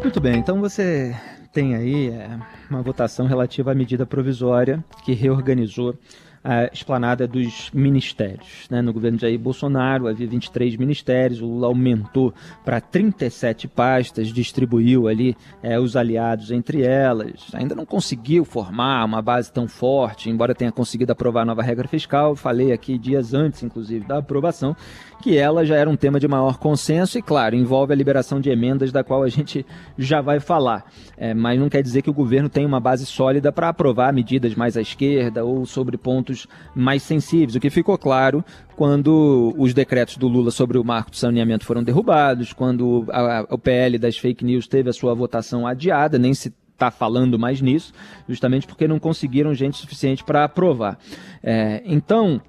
Muito 0.01 0.21
bem, 0.21 0.37
então 0.37 0.61
você 0.61 1.13
tem 1.55 1.73
aí 1.73 2.09
é, 2.09 2.37
uma 2.69 2.81
votação 2.81 3.27
relativa 3.27 3.71
à 3.71 3.73
medida 3.73 4.05
provisória 4.05 4.83
que 5.05 5.13
reorganizou 5.13 5.95
a 6.45 6.69
esplanada 6.71 7.27
dos 7.27 7.71
ministérios. 7.73 8.67
Né? 8.69 8.79
No 8.79 8.93
governo 8.93 9.17
de 9.17 9.23
Jair 9.23 9.39
Bolsonaro 9.39 10.07
havia 10.07 10.27
23 10.27 10.77
ministérios, 10.77 11.41
o 11.41 11.47
Lula 11.47 11.65
aumentou 11.65 12.31
para 12.63 12.79
37 12.79 13.67
pastas, 13.67 14.27
distribuiu 14.27 15.07
ali 15.07 15.35
é, 15.63 15.79
os 15.79 15.95
aliados 15.95 16.51
entre 16.51 16.83
elas. 16.83 17.47
Ainda 17.51 17.73
não 17.73 17.83
conseguiu 17.83 18.45
formar 18.45 19.03
uma 19.05 19.23
base 19.23 19.51
tão 19.51 19.67
forte, 19.67 20.29
embora 20.29 20.53
tenha 20.53 20.71
conseguido 20.71 21.11
aprovar 21.11 21.41
a 21.41 21.45
nova 21.45 21.63
regra 21.63 21.87
fiscal. 21.87 22.35
Falei 22.35 22.71
aqui 22.71 22.95
dias 22.99 23.33
antes, 23.33 23.63
inclusive, 23.63 24.05
da 24.05 24.19
aprovação, 24.19 24.75
que 25.23 25.35
ela 25.35 25.65
já 25.65 25.75
era 25.75 25.89
um 25.89 25.95
tema 25.95 26.19
de 26.19 26.27
maior 26.27 26.59
consenso 26.59 27.17
e, 27.17 27.23
claro, 27.23 27.55
envolve 27.55 27.91
a 27.91 27.95
liberação 27.95 28.39
de 28.39 28.51
emendas, 28.51 28.91
da 28.91 29.03
qual 29.03 29.23
a 29.23 29.29
gente 29.29 29.65
já 29.97 30.21
vai 30.21 30.39
falar. 30.39 30.85
É, 31.17 31.33
mas 31.33 31.59
não 31.59 31.69
quer 31.69 31.81
dizer 31.81 32.03
que 32.03 32.09
o 32.09 32.13
governo 32.13 32.49
tenha 32.49 32.67
uma 32.67 32.79
base 32.79 33.03
sólida 33.07 33.51
para 33.51 33.69
aprovar 33.69 34.13
medidas 34.13 34.53
mais 34.53 34.77
à 34.77 34.81
esquerda 34.81 35.43
ou 35.43 35.65
sobre 35.65 35.97
pontos 35.97 36.34
mais 36.75 37.03
sensíveis. 37.03 37.55
O 37.55 37.59
que 37.59 37.69
ficou 37.69 37.97
claro 37.97 38.43
quando 38.75 39.53
os 39.57 39.73
decretos 39.73 40.17
do 40.17 40.27
Lula 40.27 40.51
sobre 40.51 40.77
o 40.77 40.83
marco 40.83 41.11
de 41.11 41.17
saneamento 41.17 41.65
foram 41.65 41.83
derrubados, 41.83 42.51
quando 42.51 43.05
a, 43.09 43.45
o 43.49 43.57
PL 43.57 43.97
das 43.97 44.17
fake 44.17 44.43
news 44.43 44.67
teve 44.67 44.89
a 44.89 44.93
sua 44.93 45.13
votação 45.13 45.65
adiada, 45.65 46.19
nem 46.19 46.33
se 46.33 46.53
está 46.73 46.91
falando 46.91 47.39
mais 47.39 47.61
nisso, 47.61 47.93
justamente 48.27 48.67
porque 48.67 48.87
não 48.87 48.99
conseguiram 48.99 49.53
gente 49.53 49.77
suficiente 49.77 50.23
para 50.23 50.43
aprovar. 50.43 50.99
É, 51.41 51.81
então, 51.85 52.41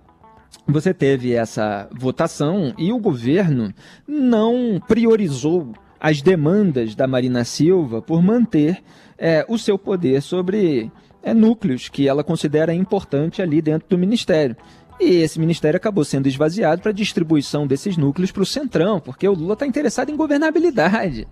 você 0.66 0.92
teve 0.92 1.32
essa 1.32 1.88
votação 1.92 2.74
e 2.76 2.92
o 2.92 2.98
governo 2.98 3.72
não 4.06 4.80
priorizou 4.86 5.72
as 6.00 6.20
demandas 6.20 6.94
da 6.94 7.06
Marina 7.06 7.44
Silva 7.44 8.02
por 8.02 8.22
manter 8.22 8.82
é, 9.16 9.46
o 9.48 9.58
seu 9.58 9.78
poder 9.78 10.20
sobre 10.20 10.90
é, 11.26 11.34
núcleos 11.34 11.88
que 11.88 12.06
ela 12.06 12.22
considera 12.22 12.72
importante 12.72 13.42
ali 13.42 13.60
dentro 13.60 13.88
do 13.88 13.98
ministério. 13.98 14.56
E 15.00 15.16
esse 15.16 15.40
ministério 15.40 15.76
acabou 15.76 16.04
sendo 16.04 16.28
esvaziado 16.28 16.80
para 16.80 16.92
distribuição 16.92 17.66
desses 17.66 17.96
núcleos 17.96 18.30
para 18.30 18.44
o 18.44 18.46
Centrão, 18.46 19.00
porque 19.00 19.28
o 19.28 19.34
Lula 19.34 19.54
está 19.54 19.66
interessado 19.66 20.10
em 20.10 20.16
governabilidade. 20.16 21.26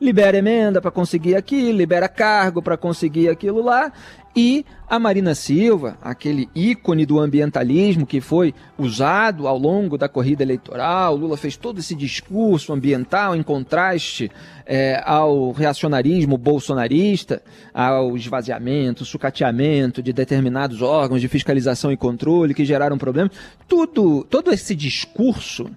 Libera 0.00 0.38
emenda 0.38 0.80
para 0.80 0.90
conseguir 0.90 1.36
aquilo, 1.36 1.76
libera 1.76 2.08
cargo 2.08 2.62
para 2.62 2.76
conseguir 2.76 3.28
aquilo 3.28 3.62
lá, 3.62 3.92
e 4.34 4.64
a 4.88 4.98
Marina 4.98 5.34
Silva, 5.34 5.98
aquele 6.00 6.48
ícone 6.54 7.04
do 7.04 7.18
ambientalismo 7.18 8.06
que 8.06 8.20
foi 8.20 8.54
usado 8.78 9.48
ao 9.48 9.58
longo 9.58 9.98
da 9.98 10.08
corrida 10.08 10.44
eleitoral, 10.44 11.16
Lula 11.16 11.36
fez 11.36 11.56
todo 11.56 11.80
esse 11.80 11.96
discurso 11.96 12.72
ambiental 12.72 13.34
em 13.34 13.42
contraste 13.42 14.30
é, 14.64 15.02
ao 15.04 15.50
reacionarismo 15.50 16.38
bolsonarista, 16.38 17.42
ao 17.74 18.16
esvaziamento, 18.16 19.04
sucateamento 19.04 20.00
de 20.00 20.12
determinados 20.12 20.80
órgãos 20.80 21.20
de 21.20 21.28
fiscalização 21.28 21.90
e 21.90 21.96
controle 21.96 22.54
que 22.54 22.64
geraram 22.64 22.96
problemas. 22.96 23.32
Tudo, 23.66 24.24
todo 24.30 24.52
esse 24.52 24.76
discurso, 24.76 25.68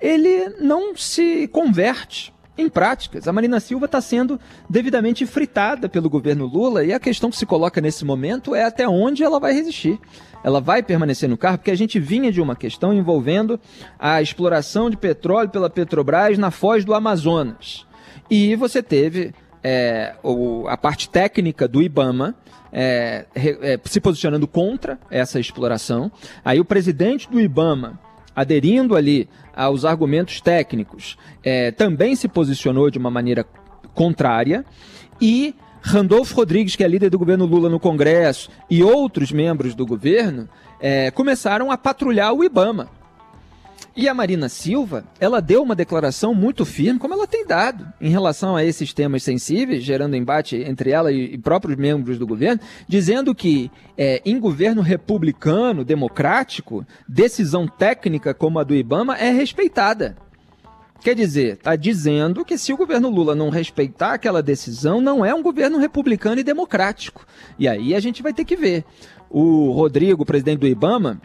ele 0.00 0.48
não 0.60 0.96
se 0.96 1.46
converte 1.48 2.32
em 2.58 2.68
práticas. 2.68 3.28
A 3.28 3.32
Marina 3.32 3.60
Silva 3.60 3.86
está 3.86 4.00
sendo 4.00 4.38
devidamente 4.68 5.24
fritada 5.24 5.88
pelo 5.88 6.10
governo 6.10 6.44
Lula 6.44 6.84
e 6.84 6.92
a 6.92 6.98
questão 6.98 7.30
que 7.30 7.36
se 7.36 7.46
coloca 7.46 7.80
nesse 7.80 8.04
momento 8.04 8.54
é 8.54 8.64
até 8.64 8.86
onde 8.88 9.22
ela 9.22 9.38
vai 9.38 9.52
resistir. 9.52 9.98
Ela 10.42 10.60
vai 10.60 10.82
permanecer 10.82 11.28
no 11.28 11.36
carro, 11.36 11.58
porque 11.58 11.70
a 11.70 11.76
gente 11.76 11.98
vinha 11.98 12.30
de 12.30 12.40
uma 12.40 12.56
questão 12.56 12.92
envolvendo 12.92 13.58
a 13.98 14.20
exploração 14.20 14.90
de 14.90 14.96
petróleo 14.96 15.48
pela 15.48 15.70
Petrobras 15.70 16.36
na 16.36 16.50
foz 16.50 16.84
do 16.84 16.94
Amazonas. 16.94 17.86
E 18.30 18.54
você 18.56 18.82
teve 18.82 19.32
é, 19.62 20.14
a 20.68 20.76
parte 20.76 21.08
técnica 21.08 21.66
do 21.66 21.82
IBAMA 21.82 22.34
é, 22.72 23.26
é, 23.34 23.80
se 23.84 24.00
posicionando 24.00 24.46
contra 24.46 24.98
essa 25.10 25.40
exploração. 25.40 26.10
Aí 26.44 26.60
o 26.60 26.64
presidente 26.64 27.28
do 27.30 27.40
IBAMA, 27.40 27.98
aderindo 28.38 28.94
ali 28.94 29.28
aos 29.52 29.84
argumentos 29.84 30.40
técnicos, 30.40 31.18
é, 31.42 31.72
também 31.72 32.14
se 32.14 32.28
posicionou 32.28 32.88
de 32.88 32.96
uma 32.96 33.10
maneira 33.10 33.44
contrária. 33.92 34.64
E 35.20 35.56
Randolfo 35.82 36.36
Rodrigues, 36.36 36.76
que 36.76 36.84
é 36.84 36.88
líder 36.88 37.10
do 37.10 37.18
governo 37.18 37.46
Lula 37.46 37.68
no 37.68 37.80
Congresso, 37.80 38.48
e 38.70 38.80
outros 38.80 39.32
membros 39.32 39.74
do 39.74 39.84
governo 39.84 40.48
é, 40.80 41.10
começaram 41.10 41.72
a 41.72 41.76
patrulhar 41.76 42.32
o 42.32 42.44
IBAMA. 42.44 42.88
E 43.98 44.08
a 44.08 44.14
Marina 44.14 44.48
Silva, 44.48 45.02
ela 45.18 45.42
deu 45.42 45.60
uma 45.60 45.74
declaração 45.74 46.32
muito 46.32 46.64
firme, 46.64 47.00
como 47.00 47.14
ela 47.14 47.26
tem 47.26 47.44
dado, 47.44 47.84
em 48.00 48.10
relação 48.10 48.54
a 48.54 48.64
esses 48.64 48.94
temas 48.94 49.24
sensíveis, 49.24 49.82
gerando 49.82 50.14
embate 50.14 50.54
entre 50.54 50.92
ela 50.92 51.10
e, 51.10 51.34
e 51.34 51.36
próprios 51.36 51.76
membros 51.76 52.16
do 52.16 52.24
governo, 52.24 52.60
dizendo 52.86 53.34
que 53.34 53.72
é, 53.96 54.22
em 54.24 54.38
governo 54.38 54.82
republicano, 54.82 55.84
democrático, 55.84 56.86
decisão 57.08 57.66
técnica 57.66 58.32
como 58.32 58.60
a 58.60 58.62
do 58.62 58.72
Ibama 58.72 59.18
é 59.18 59.32
respeitada. 59.32 60.16
Quer 61.00 61.16
dizer, 61.16 61.54
está 61.54 61.74
dizendo 61.74 62.44
que 62.44 62.56
se 62.56 62.72
o 62.72 62.76
governo 62.76 63.10
Lula 63.10 63.34
não 63.34 63.50
respeitar 63.50 64.14
aquela 64.14 64.40
decisão, 64.40 65.00
não 65.00 65.24
é 65.24 65.34
um 65.34 65.42
governo 65.42 65.76
republicano 65.76 66.40
e 66.40 66.44
democrático. 66.44 67.26
E 67.58 67.66
aí 67.66 67.96
a 67.96 68.00
gente 68.00 68.22
vai 68.22 68.32
ter 68.32 68.44
que 68.44 68.54
ver. 68.54 68.84
O 69.28 69.72
Rodrigo, 69.72 70.24
presidente 70.24 70.60
do 70.60 70.68
Ibama, 70.68 71.20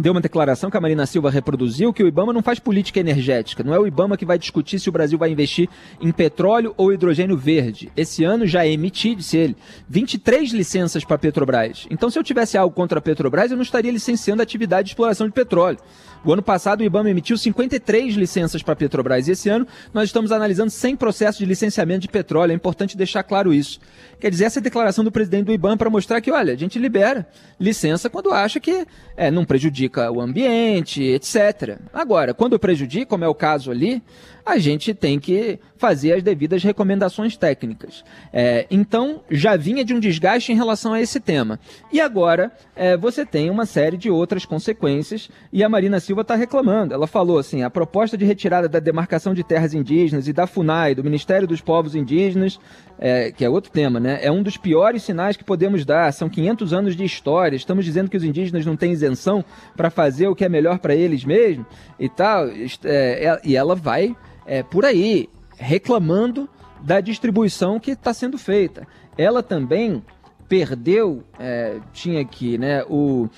deu 0.00 0.12
uma 0.12 0.20
declaração 0.20 0.70
que 0.70 0.76
a 0.76 0.80
Marina 0.80 1.04
Silva 1.04 1.30
reproduziu 1.30 1.92
que 1.92 2.02
o 2.02 2.08
IBAMA 2.08 2.32
não 2.32 2.42
faz 2.42 2.58
política 2.58 2.98
energética. 2.98 3.62
Não 3.62 3.74
é 3.74 3.78
o 3.78 3.86
IBAMA 3.86 4.16
que 4.16 4.24
vai 4.24 4.38
discutir 4.38 4.78
se 4.78 4.88
o 4.88 4.92
Brasil 4.92 5.18
vai 5.18 5.30
investir 5.30 5.68
em 6.00 6.10
petróleo 6.10 6.74
ou 6.76 6.92
hidrogênio 6.92 7.36
verde. 7.36 7.92
Esse 7.96 8.24
ano 8.24 8.46
já 8.46 8.66
emiti, 8.66 9.14
disse 9.14 9.36
ele, 9.36 9.56
23 9.88 10.52
licenças 10.52 11.04
para 11.04 11.16
a 11.16 11.18
Petrobras. 11.18 11.86
Então, 11.90 12.08
se 12.08 12.18
eu 12.18 12.24
tivesse 12.24 12.56
algo 12.56 12.74
contra 12.74 12.98
a 12.98 13.02
Petrobras, 13.02 13.50
eu 13.50 13.56
não 13.56 13.62
estaria 13.62 13.92
licenciando 13.92 14.40
a 14.40 14.44
atividade 14.44 14.86
de 14.86 14.92
exploração 14.92 15.26
de 15.26 15.32
petróleo. 15.34 15.78
O 16.22 16.32
ano 16.32 16.42
passado, 16.42 16.80
o 16.80 16.84
IBAMA 16.84 17.10
emitiu 17.10 17.36
53 17.36 18.14
licenças 18.14 18.62
para 18.62 18.74
a 18.74 18.76
Petrobras 18.76 19.26
e 19.26 19.32
esse 19.32 19.48
ano 19.48 19.66
nós 19.92 20.04
estamos 20.04 20.30
analisando 20.32 20.70
100 20.70 20.96
processos 20.96 21.38
de 21.38 21.46
licenciamento 21.46 22.00
de 22.00 22.08
petróleo. 22.08 22.52
É 22.52 22.54
importante 22.54 22.96
deixar 22.96 23.22
claro 23.22 23.54
isso. 23.54 23.80
Quer 24.18 24.30
dizer, 24.30 24.44
essa 24.44 24.58
é 24.58 24.62
declaração 24.62 25.02
do 25.02 25.10
presidente 25.10 25.46
do 25.46 25.52
IBAMA 25.52 25.78
para 25.78 25.88
mostrar 25.88 26.20
que, 26.20 26.30
olha, 26.30 26.52
a 26.52 26.56
gente 26.56 26.78
libera 26.78 27.26
licença 27.58 28.10
quando 28.10 28.32
acha 28.32 28.60
que 28.60 28.86
é, 29.16 29.30
não 29.30 29.46
prejudica 29.90 30.10
o 30.10 30.20
ambiente, 30.20 31.02
etc. 31.02 31.78
Agora, 31.92 32.32
quando 32.32 32.58
prejudica, 32.58 33.06
como 33.06 33.24
é 33.24 33.28
o 33.28 33.34
caso 33.34 33.70
ali, 33.70 34.02
a 34.44 34.58
gente 34.58 34.94
tem 34.94 35.18
que 35.18 35.58
fazer 35.76 36.12
as 36.12 36.22
devidas 36.22 36.62
recomendações 36.62 37.36
técnicas. 37.36 38.04
É, 38.32 38.66
então, 38.70 39.22
já 39.30 39.56
vinha 39.56 39.84
de 39.84 39.94
um 39.94 40.00
desgaste 40.00 40.52
em 40.52 40.54
relação 40.54 40.92
a 40.92 41.00
esse 41.00 41.18
tema. 41.18 41.58
E 41.90 42.00
agora, 42.00 42.52
é, 42.76 42.96
você 42.96 43.24
tem 43.24 43.48
uma 43.48 43.64
série 43.64 43.96
de 43.96 44.10
outras 44.10 44.44
consequências 44.44 45.30
e 45.52 45.64
a 45.64 45.68
Marina 45.68 45.98
Silva 45.98 46.20
está 46.20 46.34
reclamando. 46.34 46.92
Ela 46.92 47.06
falou 47.06 47.38
assim: 47.38 47.62
a 47.62 47.70
proposta 47.70 48.16
de 48.16 48.24
retirada 48.24 48.68
da 48.68 48.78
demarcação 48.78 49.32
de 49.32 49.42
terras 49.42 49.72
indígenas 49.72 50.28
e 50.28 50.32
da 50.32 50.46
FUNAI, 50.46 50.94
do 50.94 51.02
Ministério 51.04 51.48
dos 51.48 51.60
Povos 51.60 51.94
Indígenas, 51.94 52.60
é, 52.98 53.32
que 53.32 53.44
é 53.44 53.48
outro 53.48 53.70
tema, 53.70 53.98
né? 53.98 54.18
É 54.22 54.30
um 54.30 54.42
dos 54.42 54.58
piores 54.58 55.02
sinais 55.02 55.36
que 55.36 55.44
podemos 55.44 55.86
dar. 55.86 56.12
São 56.12 56.28
500 56.28 56.72
anos 56.74 56.94
de 56.94 57.04
história. 57.04 57.56
Estamos 57.56 57.84
dizendo 57.86 58.10
que 58.10 58.16
os 58.16 58.24
indígenas 58.24 58.66
não 58.66 58.76
têm 58.76 58.92
isenção 58.92 59.42
para 59.74 59.88
fazer 59.88 60.28
o 60.28 60.34
que 60.34 60.44
é 60.44 60.48
melhor 60.48 60.78
para 60.78 60.94
eles 60.94 61.24
mesmos 61.24 61.66
e 61.98 62.08
tal. 62.08 62.46
É, 62.84 63.40
e 63.42 63.56
ela 63.56 63.74
vai 63.74 64.14
é, 64.50 64.64
por 64.64 64.84
aí, 64.84 65.28
reclamando 65.56 66.50
da 66.82 67.00
distribuição 67.00 67.78
que 67.78 67.92
está 67.92 68.12
sendo 68.12 68.36
feita. 68.36 68.84
Ela 69.16 69.44
também 69.44 70.02
perdeu, 70.48 71.22
é, 71.38 71.78
tinha 71.92 72.20
aqui, 72.20 72.58
né, 72.58 72.82
o, 72.90 73.28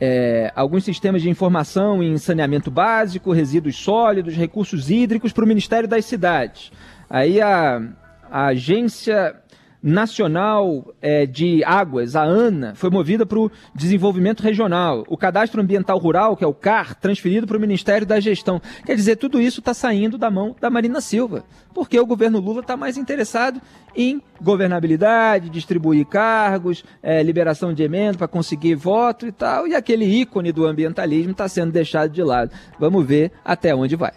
é, 0.00 0.50
alguns 0.56 0.82
sistemas 0.82 1.20
de 1.20 1.28
informação 1.28 2.02
em 2.02 2.16
saneamento 2.16 2.70
básico, 2.70 3.32
resíduos 3.32 3.76
sólidos, 3.76 4.34
recursos 4.34 4.88
hídricos 4.88 5.30
para 5.30 5.44
o 5.44 5.46
Ministério 5.46 5.86
das 5.86 6.06
Cidades. 6.06 6.72
Aí 7.10 7.38
a, 7.38 7.82
a 8.30 8.46
agência 8.46 9.41
Nacional 9.82 10.94
é, 11.02 11.26
de 11.26 11.64
Águas, 11.64 12.14
a 12.14 12.22
ANA, 12.22 12.74
foi 12.74 12.88
movida 12.88 13.26
para 13.26 13.38
o 13.38 13.50
Desenvolvimento 13.74 14.40
Regional. 14.40 15.04
O 15.08 15.16
Cadastro 15.16 15.60
Ambiental 15.60 15.98
Rural, 15.98 16.36
que 16.36 16.44
é 16.44 16.46
o 16.46 16.54
CAR, 16.54 16.94
transferido 16.94 17.46
para 17.46 17.56
o 17.56 17.60
Ministério 17.60 18.06
da 18.06 18.20
Gestão. 18.20 18.62
Quer 18.86 18.94
dizer, 18.94 19.16
tudo 19.16 19.40
isso 19.40 19.58
está 19.58 19.74
saindo 19.74 20.16
da 20.16 20.30
mão 20.30 20.54
da 20.60 20.70
Marina 20.70 21.00
Silva, 21.00 21.44
porque 21.74 21.98
o 21.98 22.06
governo 22.06 22.38
Lula 22.38 22.60
está 22.60 22.76
mais 22.76 22.96
interessado 22.96 23.60
em 23.96 24.22
governabilidade, 24.40 25.50
distribuir 25.50 26.06
cargos, 26.06 26.84
é, 27.02 27.22
liberação 27.22 27.74
de 27.74 27.82
emenda 27.82 28.18
para 28.18 28.28
conseguir 28.28 28.76
voto 28.76 29.26
e 29.26 29.32
tal, 29.32 29.66
e 29.66 29.74
aquele 29.74 30.04
ícone 30.04 30.52
do 30.52 30.64
ambientalismo 30.64 31.32
está 31.32 31.48
sendo 31.48 31.72
deixado 31.72 32.10
de 32.12 32.22
lado. 32.22 32.52
Vamos 32.78 33.04
ver 33.04 33.32
até 33.44 33.74
onde 33.74 33.96
vai. 33.96 34.12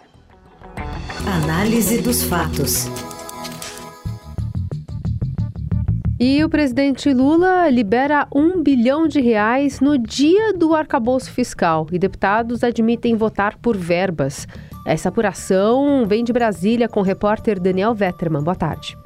Análise 1.26 2.00
dos 2.00 2.22
fatos. 2.22 2.88
E 6.18 6.42
o 6.42 6.48
presidente 6.48 7.12
Lula 7.12 7.68
libera 7.68 8.26
um 8.34 8.62
bilhão 8.62 9.06
de 9.06 9.20
reais 9.20 9.80
no 9.80 9.98
dia 9.98 10.54
do 10.54 10.74
arcabouço 10.74 11.30
fiscal 11.30 11.86
e 11.92 11.98
deputados 11.98 12.64
admitem 12.64 13.14
votar 13.14 13.58
por 13.58 13.76
verbas. 13.76 14.48
Essa 14.86 15.10
apuração 15.10 16.06
vem 16.06 16.24
de 16.24 16.32
Brasília 16.32 16.88
com 16.88 17.00
o 17.00 17.02
repórter 17.02 17.60
Daniel 17.60 17.94
Vetterman. 17.94 18.42
Boa 18.42 18.54
tarde. 18.54 18.96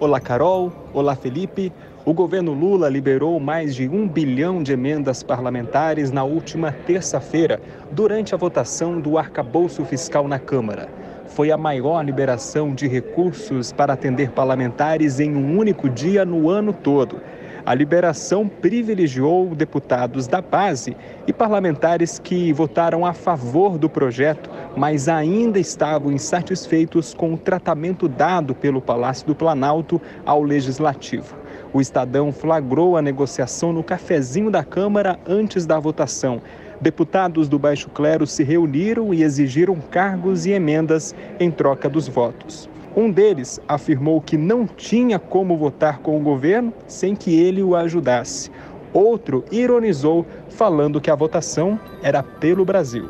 Olá, 0.00 0.18
Carol. 0.18 0.72
Olá, 0.94 1.14
Felipe. 1.14 1.70
O 2.02 2.14
governo 2.14 2.54
Lula 2.54 2.88
liberou 2.88 3.38
mais 3.38 3.74
de 3.74 3.86
um 3.86 4.08
bilhão 4.08 4.62
de 4.62 4.72
emendas 4.72 5.22
parlamentares 5.22 6.10
na 6.10 6.24
última 6.24 6.72
terça-feira, 6.72 7.60
durante 7.92 8.34
a 8.34 8.38
votação 8.38 8.98
do 8.98 9.18
arcabouço 9.18 9.84
fiscal 9.84 10.26
na 10.26 10.38
Câmara 10.38 11.03
foi 11.34 11.50
a 11.50 11.58
maior 11.58 12.04
liberação 12.04 12.72
de 12.72 12.86
recursos 12.86 13.72
para 13.72 13.92
atender 13.92 14.30
parlamentares 14.30 15.18
em 15.18 15.34
um 15.34 15.58
único 15.58 15.90
dia 15.90 16.24
no 16.24 16.48
ano 16.48 16.72
todo. 16.72 17.20
A 17.66 17.74
liberação 17.74 18.46
privilegiou 18.46 19.52
deputados 19.52 20.28
da 20.28 20.40
base 20.40 20.96
e 21.26 21.32
parlamentares 21.32 22.20
que 22.20 22.52
votaram 22.52 23.04
a 23.04 23.12
favor 23.12 23.76
do 23.78 23.88
projeto, 23.88 24.48
mas 24.76 25.08
ainda 25.08 25.58
estavam 25.58 26.12
insatisfeitos 26.12 27.12
com 27.12 27.34
o 27.34 27.38
tratamento 27.38 28.06
dado 28.06 28.54
pelo 28.54 28.80
Palácio 28.80 29.26
do 29.26 29.34
Planalto 29.34 30.00
ao 30.24 30.40
Legislativo. 30.40 31.34
O 31.72 31.80
Estadão 31.80 32.30
flagrou 32.30 32.96
a 32.96 33.02
negociação 33.02 33.72
no 33.72 33.82
cafezinho 33.82 34.50
da 34.50 34.62
Câmara 34.62 35.18
antes 35.26 35.66
da 35.66 35.80
votação 35.80 36.40
deputados 36.80 37.48
do 37.48 37.58
baixo 37.58 37.88
clero 37.90 38.26
se 38.26 38.42
reuniram 38.42 39.12
e 39.12 39.22
exigiram 39.22 39.76
cargos 39.76 40.46
e 40.46 40.52
emendas 40.52 41.14
em 41.38 41.50
troca 41.50 41.88
dos 41.88 42.08
votos. 42.08 42.68
Um 42.96 43.10
deles 43.10 43.60
afirmou 43.66 44.20
que 44.20 44.36
não 44.36 44.66
tinha 44.66 45.18
como 45.18 45.56
votar 45.56 45.98
com 45.98 46.16
o 46.16 46.22
governo 46.22 46.72
sem 46.86 47.16
que 47.16 47.34
ele 47.34 47.62
o 47.62 47.74
ajudasse. 47.74 48.50
Outro 48.92 49.44
ironizou, 49.50 50.24
falando 50.50 51.00
que 51.00 51.10
a 51.10 51.14
votação 51.16 51.78
era 52.00 52.22
pelo 52.22 52.64
Brasil. 52.64 53.08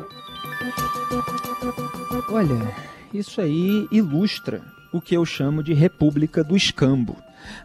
Olha, 2.31 2.73
isso 3.13 3.39
aí 3.39 3.87
ilustra 3.91 4.61
o 4.91 4.99
que 4.99 5.15
eu 5.15 5.23
chamo 5.25 5.61
de 5.61 5.73
República 5.73 6.43
do 6.43 6.55
Escambo. 6.55 7.15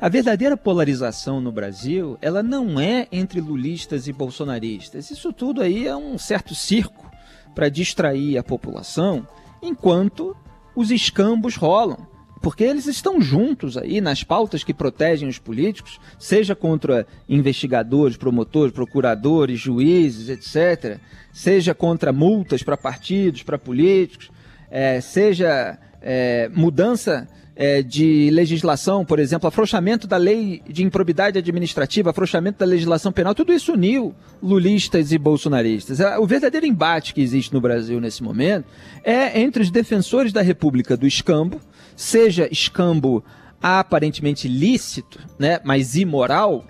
A 0.01 0.09
verdadeira 0.09 0.57
polarização 0.57 1.41
no 1.41 1.53
Brasil, 1.53 2.19
ela 2.21 2.43
não 2.43 2.81
é 2.81 3.07
entre 3.11 3.41
lulistas 3.41 4.07
e 4.07 4.13
bolsonaristas. 4.13 5.11
Isso 5.11 5.33
tudo 5.33 5.63
aí 5.63 5.87
é 5.87 5.97
um 5.97 6.19
certo 6.19 6.55
circo 6.55 7.11
para 7.55 7.69
distrair 7.69 8.39
a 8.39 8.43
população, 8.43 9.27
enquanto 9.63 10.37
os 10.75 10.91
escambos 10.91 11.57
rolam. 11.57 12.09
Porque 12.41 12.65
eles 12.65 12.87
estão 12.87 13.21
juntos 13.21 13.77
aí 13.77 14.01
nas 14.01 14.25
pautas 14.25 14.65
que 14.65 14.73
protegem 14.73 15.29
os 15.29 15.39
políticos, 15.39 16.01
seja 16.19 16.55
contra 16.55 17.07
investigadores, 17.29 18.17
promotores, 18.17 18.73
procuradores, 18.73 19.61
juízes, 19.61 20.31
etc., 20.31 20.99
seja 21.33 21.75
contra 21.75 22.13
multas 22.13 22.63
para 22.63 22.79
partidos, 22.79 23.43
para 23.43 23.59
políticos, 23.59 24.31
é, 24.71 25.03
seja 25.03 25.79
é, 26.01 26.49
mudança 26.55 27.29
é, 27.61 27.83
de 27.83 28.31
legislação, 28.33 29.05
por 29.05 29.19
exemplo, 29.19 29.47
afrouxamento 29.47 30.07
da 30.07 30.17
lei 30.17 30.62
de 30.67 30.83
improbidade 30.83 31.38
administrativa, 31.38 32.09
afrouxamento 32.09 32.59
da 32.59 32.64
legislação 32.64 33.12
penal, 33.12 33.35
tudo 33.35 33.52
isso 33.52 33.75
uniu 33.75 34.14
lulistas 34.43 35.12
e 35.12 35.19
bolsonaristas. 35.19 36.00
É, 36.00 36.19
o 36.19 36.26
verdadeiro 36.26 36.64
embate 36.64 37.12
que 37.12 37.21
existe 37.21 37.52
no 37.52 37.61
Brasil 37.61 38.00
nesse 38.00 38.23
momento 38.23 38.64
é 39.05 39.38
entre 39.38 39.62
os 39.62 39.71
defensores 39.71 40.33
da 40.33 40.40
República 40.40 40.97
do 40.97 41.07
escambo, 41.07 41.61
seja 41.95 42.49
escambo 42.50 43.23
aparentemente 43.62 44.49
lícito, 44.49 45.21
né, 45.38 45.61
mas 45.62 45.97
imoral, 45.97 46.64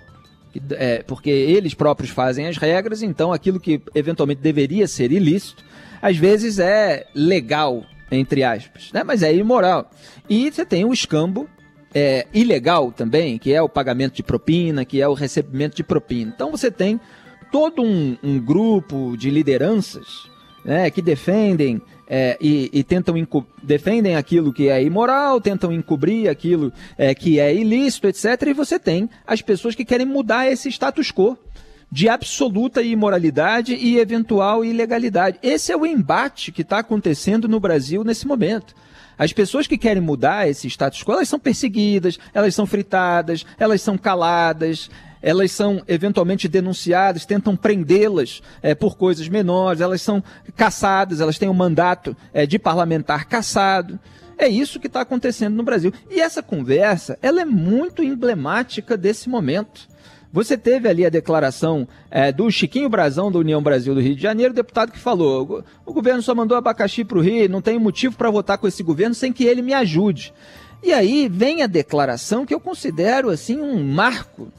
é, 0.71 1.03
porque 1.03 1.29
eles 1.29 1.73
próprios 1.73 2.11
fazem 2.11 2.47
as 2.47 2.57
regras, 2.57 3.01
então 3.01 3.31
aquilo 3.31 3.61
que 3.61 3.81
eventualmente 3.95 4.41
deveria 4.41 4.85
ser 4.89 5.13
ilícito, 5.13 5.63
às 6.01 6.17
vezes 6.17 6.59
é 6.59 7.07
legal 7.15 7.85
entre 8.11 8.43
aspas, 8.43 8.91
né? 8.91 9.03
mas 9.03 9.23
é 9.23 9.33
imoral. 9.33 9.89
E 10.29 10.51
você 10.51 10.65
tem 10.65 10.83
o 10.83 10.93
escambo 10.93 11.49
é, 11.93 12.27
ilegal 12.33 12.91
também, 12.91 13.37
que 13.37 13.53
é 13.53 13.61
o 13.61 13.69
pagamento 13.69 14.15
de 14.15 14.23
propina, 14.23 14.85
que 14.85 15.01
é 15.01 15.07
o 15.07 15.13
recebimento 15.13 15.75
de 15.75 15.83
propina. 15.83 16.31
Então 16.33 16.51
você 16.51 16.69
tem 16.69 16.99
todo 17.51 17.81
um, 17.81 18.17
um 18.21 18.39
grupo 18.39 19.15
de 19.17 19.29
lideranças 19.29 20.29
né, 20.63 20.89
que 20.89 21.01
defendem 21.01 21.81
é, 22.07 22.37
e, 22.41 22.69
e, 22.73 22.83
tentam 22.83 23.15
defendem 23.63 24.17
aquilo 24.17 24.51
que 24.51 24.67
é 24.67 24.83
imoral, 24.83 25.39
tentam 25.39 25.71
encobrir 25.71 26.29
aquilo 26.29 26.71
é, 26.97 27.15
que 27.15 27.39
é 27.39 27.55
ilícito, 27.55 28.07
etc. 28.07 28.47
E 28.47 28.53
você 28.53 28.77
tem 28.77 29.09
as 29.25 29.41
pessoas 29.41 29.75
que 29.75 29.85
querem 29.85 30.05
mudar 30.05 30.51
esse 30.51 30.69
status 30.69 31.09
quo 31.09 31.37
de 31.91 32.07
absoluta 32.07 32.81
imoralidade 32.81 33.75
e 33.75 33.99
eventual 33.99 34.63
ilegalidade. 34.63 35.37
Esse 35.43 35.71
é 35.71 35.77
o 35.77 35.85
embate 35.85 36.51
que 36.51 36.61
está 36.61 36.79
acontecendo 36.79 37.49
no 37.49 37.59
Brasil 37.59 38.03
nesse 38.03 38.25
momento. 38.25 38.73
As 39.17 39.33
pessoas 39.33 39.67
que 39.67 39.77
querem 39.77 40.01
mudar 40.01 40.47
esse 40.47 40.67
status 40.67 41.03
quo, 41.03 41.11
elas 41.11 41.29
são 41.29 41.39
perseguidas, 41.39 42.17
elas 42.33 42.55
são 42.55 42.65
fritadas, 42.65 43.45
elas 43.59 43.81
são 43.81 43.97
caladas, 43.97 44.89
elas 45.21 45.51
são 45.51 45.83
eventualmente 45.87 46.47
denunciadas, 46.47 47.25
tentam 47.25 47.55
prendê-las 47.55 48.41
é, 48.63 48.73
por 48.73 48.97
coisas 48.97 49.27
menores, 49.27 49.81
elas 49.81 50.01
são 50.01 50.23
caçadas, 50.55 51.19
elas 51.19 51.37
têm 51.37 51.49
um 51.49 51.53
mandato 51.53 52.15
é, 52.33 52.45
de 52.45 52.57
parlamentar 52.57 53.25
caçado. 53.25 53.99
É 54.37 54.47
isso 54.47 54.79
que 54.79 54.87
está 54.87 55.01
acontecendo 55.01 55.55
no 55.55 55.61
Brasil. 55.61 55.93
E 56.09 56.19
essa 56.19 56.41
conversa, 56.41 57.19
ela 57.21 57.41
é 57.41 57.45
muito 57.45 58.01
emblemática 58.01 58.97
desse 58.97 59.29
momento. 59.29 59.87
Você 60.33 60.57
teve 60.57 60.87
ali 60.87 61.05
a 61.05 61.09
declaração 61.09 61.87
é, 62.09 62.31
do 62.31 62.49
Chiquinho 62.49 62.89
Brazão, 62.89 63.31
da 63.31 63.37
União 63.37 63.61
Brasil 63.61 63.93
do 63.93 63.99
Rio 63.99 64.15
de 64.15 64.21
Janeiro, 64.21 64.53
deputado 64.53 64.91
que 64.91 64.99
falou: 64.99 65.63
o 65.85 65.93
governo 65.93 66.21
só 66.21 66.33
mandou 66.33 66.57
abacaxi 66.57 67.03
para 67.03 67.17
o 67.17 67.21
Rio, 67.21 67.49
não 67.49 67.61
tem 67.61 67.77
motivo 67.77 68.15
para 68.15 68.29
votar 68.29 68.57
com 68.57 68.67
esse 68.67 68.81
governo 68.81 69.13
sem 69.13 69.33
que 69.33 69.43
ele 69.43 69.61
me 69.61 69.73
ajude. 69.73 70.33
E 70.81 70.93
aí 70.93 71.27
vem 71.27 71.61
a 71.61 71.67
declaração 71.67 72.45
que 72.45 72.53
eu 72.53 72.59
considero 72.59 73.29
assim 73.29 73.59
um 73.59 73.83
marco 73.83 74.51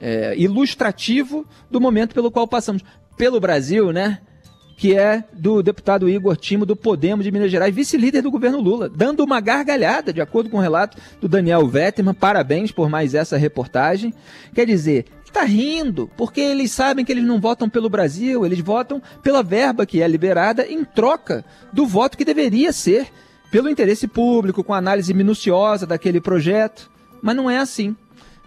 é, 0.00 0.34
ilustrativo 0.36 1.46
do 1.70 1.80
momento 1.80 2.14
pelo 2.14 2.30
qual 2.30 2.48
passamos. 2.48 2.82
Pelo 3.16 3.38
Brasil, 3.38 3.92
né? 3.92 4.20
Que 4.80 4.96
é 4.96 5.22
do 5.34 5.62
deputado 5.62 6.08
Igor 6.08 6.34
Timo, 6.38 6.64
do 6.64 6.74
Podemos 6.74 7.22
de 7.22 7.30
Minas 7.30 7.50
Gerais, 7.50 7.74
vice-líder 7.74 8.22
do 8.22 8.30
governo 8.30 8.62
Lula, 8.62 8.88
dando 8.88 9.22
uma 9.22 9.38
gargalhada, 9.38 10.10
de 10.10 10.22
acordo 10.22 10.48
com 10.48 10.56
o 10.56 10.60
relato 10.60 10.96
do 11.20 11.28
Daniel 11.28 11.68
Vetterman. 11.68 12.14
Parabéns 12.14 12.72
por 12.72 12.88
mais 12.88 13.12
essa 13.12 13.36
reportagem. 13.36 14.14
Quer 14.54 14.64
dizer, 14.64 15.04
está 15.22 15.42
rindo, 15.42 16.10
porque 16.16 16.40
eles 16.40 16.72
sabem 16.72 17.04
que 17.04 17.12
eles 17.12 17.24
não 17.24 17.38
votam 17.38 17.68
pelo 17.68 17.90
Brasil, 17.90 18.46
eles 18.46 18.60
votam 18.60 19.02
pela 19.22 19.42
verba 19.42 19.84
que 19.84 20.00
é 20.00 20.08
liberada 20.08 20.66
em 20.66 20.82
troca 20.82 21.44
do 21.70 21.86
voto 21.86 22.16
que 22.16 22.24
deveria 22.24 22.72
ser 22.72 23.08
pelo 23.50 23.68
interesse 23.68 24.08
público, 24.08 24.64
com 24.64 24.72
análise 24.72 25.12
minuciosa 25.12 25.86
daquele 25.86 26.22
projeto. 26.22 26.90
Mas 27.20 27.36
não 27.36 27.50
é 27.50 27.58
assim. 27.58 27.94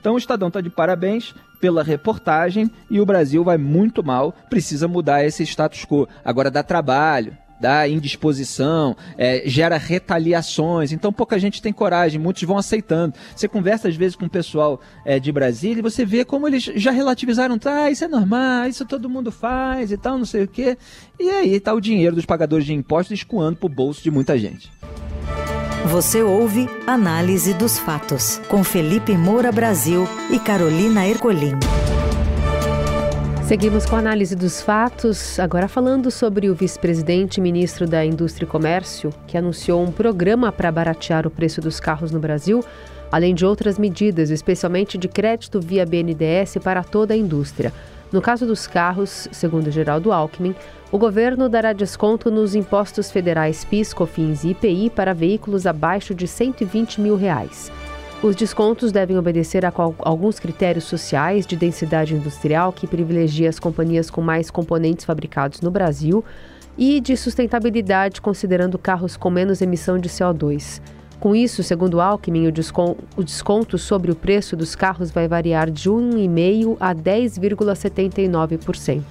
Então 0.04 0.16
o 0.16 0.18
Estadão 0.18 0.50
está 0.50 0.60
de 0.60 0.70
parabéns 0.70 1.34
pela 1.62 1.82
reportagem 1.82 2.70
e 2.92 3.00
o 3.00 3.06
Brasil 3.06 3.42
vai 3.42 3.58
muito 3.58 4.04
mal, 4.04 4.36
precisa 4.50 4.86
mudar 4.86 5.24
esse 5.24 5.44
status 5.44 5.86
quo. 5.86 6.10
Agora 6.26 6.52
dá 6.52 6.62
trabalho, 6.62 7.38
dá 7.58 7.88
indisposição, 7.88 8.98
é, 9.18 9.44
gera 9.46 9.78
retaliações. 9.78 10.92
Então 10.92 11.14
pouca 11.14 11.40
gente 11.40 11.62
tem 11.62 11.72
coragem, 11.72 12.20
muitos 12.20 12.44
vão 12.44 12.58
aceitando. 12.58 13.16
Você 13.34 13.48
conversa 13.48 13.88
às 13.88 13.96
vezes 13.96 14.18
com 14.18 14.26
o 14.26 14.30
pessoal 14.30 14.82
é, 15.06 15.22
de 15.22 15.32
Brasília 15.32 15.80
e 15.80 15.82
você 15.82 16.04
vê 16.04 16.26
como 16.26 16.50
eles 16.50 16.64
já 16.64 16.92
relativizaram, 16.92 17.58
tá, 17.58 17.90
isso 17.90 18.04
é 18.04 18.08
normal, 18.10 18.68
isso 18.68 18.86
todo 18.86 19.10
mundo 19.10 19.32
faz 19.32 19.90
e 19.90 19.96
tal, 19.96 20.18
não 20.18 20.26
sei 20.26 20.44
o 20.44 20.48
quê. 20.50 20.78
E 21.18 21.30
aí 21.30 21.62
tá 21.62 21.74
o 21.74 21.80
dinheiro 21.80 22.14
dos 22.14 22.26
pagadores 22.26 22.66
de 22.66 22.74
impostos 22.74 23.20
escoando 23.20 23.56
pro 23.56 23.70
bolso 23.70 24.04
de 24.04 24.12
muita 24.12 24.38
gente. 24.38 24.70
Você 25.86 26.24
ouve 26.24 26.70
Análise 26.88 27.54
dos 27.54 27.78
Fatos, 27.78 28.40
com 28.48 28.64
Felipe 28.64 29.18
Moura 29.18 29.52
Brasil 29.52 30.08
e 30.32 30.40
Carolina 30.40 31.06
Ercolim. 31.06 31.60
Seguimos 33.46 33.86
com 33.86 33.98
a 33.98 34.00
análise 34.00 34.34
dos 34.34 34.62
fatos, 34.62 35.38
agora 35.40 35.68
falando 35.68 36.10
sobre 36.10 36.50
o 36.50 36.56
vice-presidente 36.56 37.38
e 37.38 37.42
ministro 37.42 37.86
da 37.86 38.04
Indústria 38.06 38.46
e 38.46 38.50
Comércio, 38.50 39.10
que 39.28 39.38
anunciou 39.38 39.84
um 39.84 39.92
programa 39.92 40.54
para 40.54 40.72
baratear 40.72 41.28
o 41.28 41.30
preço 41.30 41.60
dos 41.60 41.82
carros 41.82 42.12
no 42.12 42.20
Brasil, 42.20 42.64
além 43.12 43.36
de 43.36 43.46
outras 43.46 43.78
medidas, 43.78 44.30
especialmente 44.30 44.98
de 44.98 45.10
crédito 45.10 45.60
via 45.60 45.86
BNDES 45.86 46.60
para 46.64 46.82
toda 46.82 47.14
a 47.14 47.18
indústria. 47.18 47.74
No 48.14 48.22
caso 48.22 48.46
dos 48.46 48.68
carros, 48.68 49.28
segundo 49.32 49.72
Geraldo 49.72 50.12
Alckmin, 50.12 50.54
o 50.92 51.00
governo 51.00 51.50
dará 51.50 51.74
desconto 51.74 52.30
nos 52.30 52.54
impostos 52.54 53.10
federais 53.10 53.66
PIS, 53.66 53.92
COFINS 53.92 54.44
e 54.44 54.50
IPI 54.50 54.92
para 54.92 55.16
veículos 55.16 55.66
abaixo 55.66 56.14
de 56.14 56.28
120 56.28 57.02
mil 57.02 57.16
reais. 57.16 57.72
Os 58.22 58.36
descontos 58.36 58.92
devem 58.92 59.18
obedecer 59.18 59.66
a 59.66 59.74
alguns 59.98 60.40
critérios 60.40 60.84
sociais 60.84 61.48
de 61.48 61.56
densidade 61.56 62.14
industrial 62.14 62.72
que 62.72 62.86
privilegia 62.86 63.50
as 63.50 63.58
companhias 63.58 64.12
com 64.12 64.22
mais 64.22 64.52
componentes 64.52 65.06
fabricados 65.06 65.60
no 65.60 65.72
Brasil 65.72 66.24
e 66.78 67.02
de 67.02 67.18
sustentabilidade, 67.18 68.22
considerando 68.22 68.78
carros 68.78 69.18
com 69.18 69.32
menos 69.32 69.60
emissão 69.60 69.98
de 69.98 70.08
CO2. 70.08 70.80
Com 71.20 71.36
isso, 71.36 71.64
segundo 71.64 72.02
Alckmin, 72.02 72.48
o 72.48 73.24
desconto 73.24 73.78
sobre 73.78 74.12
o 74.12 74.16
preço 74.16 74.58
dos 74.58 74.76
carros 74.76 75.10
vai 75.10 75.28
variar 75.28 75.72
de 75.72 75.90
1,5% 75.90 76.78
a 76.80 76.94
10,79%. 76.94 79.02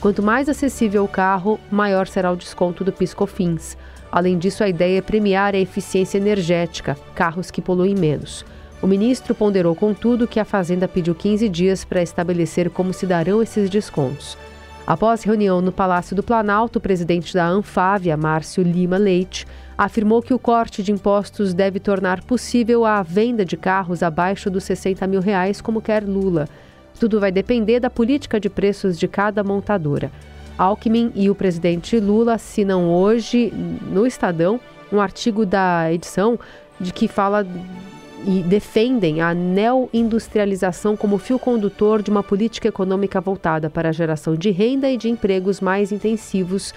Quanto 0.00 0.22
mais 0.22 0.48
acessível 0.48 1.02
o 1.02 1.08
carro, 1.08 1.58
maior 1.70 2.06
será 2.06 2.30
o 2.30 2.36
desconto 2.36 2.84
do 2.84 2.92
PiscoFins. 2.92 3.76
Além 4.12 4.38
disso, 4.38 4.62
a 4.62 4.68
ideia 4.68 4.98
é 4.98 5.02
premiar 5.02 5.54
a 5.54 5.58
eficiência 5.58 6.16
energética, 6.16 6.96
carros 7.14 7.50
que 7.50 7.60
poluem 7.60 7.96
menos. 7.96 8.44
O 8.80 8.86
ministro 8.86 9.34
ponderou, 9.34 9.74
contudo, 9.74 10.28
que 10.28 10.38
a 10.38 10.44
Fazenda 10.44 10.86
pediu 10.86 11.12
15 11.12 11.48
dias 11.48 11.84
para 11.84 12.00
estabelecer 12.00 12.70
como 12.70 12.92
se 12.92 13.04
darão 13.04 13.42
esses 13.42 13.68
descontos. 13.68 14.38
Após 14.88 15.22
reunião 15.22 15.60
no 15.60 15.70
Palácio 15.70 16.16
do 16.16 16.22
Planalto, 16.22 16.78
o 16.78 16.80
presidente 16.80 17.34
da 17.34 17.46
Anfávia, 17.46 18.16
Márcio 18.16 18.62
Lima 18.62 18.96
Leite, 18.96 19.46
afirmou 19.76 20.22
que 20.22 20.32
o 20.32 20.38
corte 20.38 20.82
de 20.82 20.90
impostos 20.90 21.52
deve 21.52 21.78
tornar 21.78 22.24
possível 22.24 22.86
a 22.86 23.02
venda 23.02 23.44
de 23.44 23.54
carros 23.54 24.02
abaixo 24.02 24.48
dos 24.48 24.64
60 24.64 25.06
mil 25.06 25.20
reais, 25.20 25.60
como 25.60 25.82
quer 25.82 26.02
Lula. 26.02 26.48
Tudo 26.98 27.20
vai 27.20 27.30
depender 27.30 27.80
da 27.80 27.90
política 27.90 28.40
de 28.40 28.48
preços 28.48 28.98
de 28.98 29.06
cada 29.06 29.44
montadora. 29.44 30.10
Alckmin 30.56 31.12
e 31.14 31.28
o 31.28 31.34
presidente 31.34 32.00
Lula 32.00 32.36
assinam 32.36 32.88
hoje 32.88 33.52
no 33.92 34.06
Estadão 34.06 34.58
um 34.90 35.02
artigo 35.02 35.44
da 35.44 35.92
edição 35.92 36.40
de 36.80 36.94
que 36.94 37.06
fala 37.06 37.46
e 38.24 38.42
defendem 38.42 39.20
a 39.20 39.32
neoindustrialização 39.32 40.96
como 40.96 41.18
fio 41.18 41.38
condutor 41.38 42.02
de 42.02 42.10
uma 42.10 42.22
política 42.22 42.68
econômica 42.68 43.20
voltada 43.20 43.70
para 43.70 43.88
a 43.88 43.92
geração 43.92 44.34
de 44.34 44.50
renda 44.50 44.90
e 44.90 44.96
de 44.96 45.08
empregos 45.08 45.60
mais 45.60 45.92
intensivos 45.92 46.74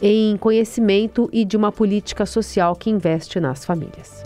em 0.00 0.36
conhecimento 0.36 1.28
e 1.32 1.44
de 1.44 1.56
uma 1.56 1.70
política 1.70 2.26
social 2.26 2.74
que 2.74 2.90
investe 2.90 3.38
nas 3.38 3.64
famílias. 3.64 4.22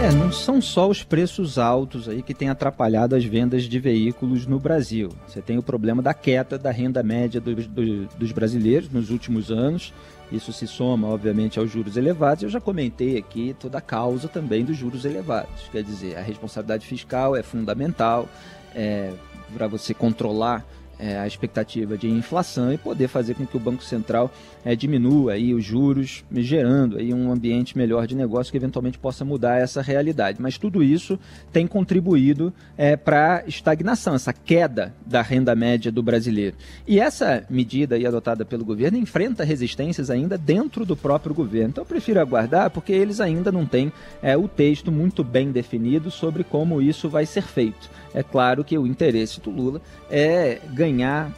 É, 0.00 0.12
não 0.12 0.30
são 0.30 0.60
só 0.60 0.88
os 0.88 1.02
preços 1.02 1.58
altos 1.58 2.08
aí 2.08 2.22
que 2.22 2.32
têm 2.32 2.48
atrapalhado 2.48 3.16
as 3.16 3.24
vendas 3.24 3.64
de 3.64 3.80
veículos 3.80 4.46
no 4.46 4.60
Brasil. 4.60 5.08
Você 5.26 5.42
tem 5.42 5.58
o 5.58 5.62
problema 5.62 6.00
da 6.00 6.14
queda 6.14 6.56
da 6.56 6.70
renda 6.70 7.02
média 7.02 7.40
do, 7.40 7.52
do, 7.56 8.06
dos 8.06 8.30
brasileiros 8.30 8.88
nos 8.90 9.10
últimos 9.10 9.50
anos. 9.50 9.92
Isso 10.30 10.52
se 10.52 10.68
soma, 10.68 11.08
obviamente, 11.08 11.58
aos 11.58 11.68
juros 11.68 11.96
elevados. 11.96 12.44
Eu 12.44 12.48
já 12.48 12.60
comentei 12.60 13.18
aqui 13.18 13.56
toda 13.58 13.78
a 13.78 13.80
causa 13.80 14.28
também 14.28 14.64
dos 14.64 14.76
juros 14.76 15.04
elevados. 15.04 15.68
Quer 15.72 15.82
dizer, 15.82 16.16
a 16.16 16.22
responsabilidade 16.22 16.86
fiscal 16.86 17.34
é 17.34 17.42
fundamental 17.42 18.28
é, 18.76 19.12
para 19.52 19.66
você 19.66 19.92
controlar 19.92 20.64
é, 20.98 21.18
a 21.18 21.26
expectativa 21.26 21.96
de 21.96 22.08
inflação 22.08 22.72
e 22.72 22.78
poder 22.78 23.08
fazer 23.08 23.34
com 23.34 23.46
que 23.46 23.56
o 23.56 23.60
Banco 23.60 23.82
Central 23.84 24.30
é, 24.64 24.74
diminua 24.74 25.32
aí 25.32 25.54
os 25.54 25.64
juros, 25.64 26.24
gerando 26.32 26.98
aí 26.98 27.14
um 27.14 27.30
ambiente 27.30 27.78
melhor 27.78 28.06
de 28.06 28.16
negócio 28.16 28.50
que 28.50 28.56
eventualmente 28.56 28.98
possa 28.98 29.24
mudar 29.24 29.60
essa 29.60 29.80
realidade. 29.80 30.40
Mas 30.40 30.58
tudo 30.58 30.82
isso 30.82 31.18
tem 31.52 31.66
contribuído 31.66 32.52
é, 32.76 32.96
para 32.96 33.36
a 33.36 33.48
estagnação, 33.48 34.14
essa 34.14 34.32
queda 34.32 34.94
da 35.06 35.22
renda 35.22 35.54
média 35.54 35.92
do 35.92 36.02
brasileiro. 36.02 36.56
E 36.86 36.98
essa 36.98 37.44
medida 37.48 37.94
aí 37.94 38.06
adotada 38.06 38.44
pelo 38.44 38.64
governo 38.64 38.98
enfrenta 38.98 39.44
resistências 39.44 40.10
ainda 40.10 40.36
dentro 40.36 40.84
do 40.84 40.96
próprio 40.96 41.34
governo. 41.34 41.68
Então 41.68 41.82
eu 41.82 41.88
prefiro 41.88 42.20
aguardar 42.20 42.70
porque 42.70 42.92
eles 42.92 43.20
ainda 43.20 43.52
não 43.52 43.64
têm 43.64 43.92
é, 44.20 44.36
o 44.36 44.48
texto 44.48 44.90
muito 44.90 45.22
bem 45.22 45.52
definido 45.52 46.10
sobre 46.10 46.42
como 46.42 46.82
isso 46.82 47.08
vai 47.08 47.24
ser 47.24 47.42
feito. 47.42 47.88
É 48.14 48.22
claro 48.22 48.64
que 48.64 48.76
o 48.76 48.86
interesse 48.86 49.40
do 49.40 49.50
Lula 49.50 49.80
é 50.10 50.60
ganhar 50.72 50.87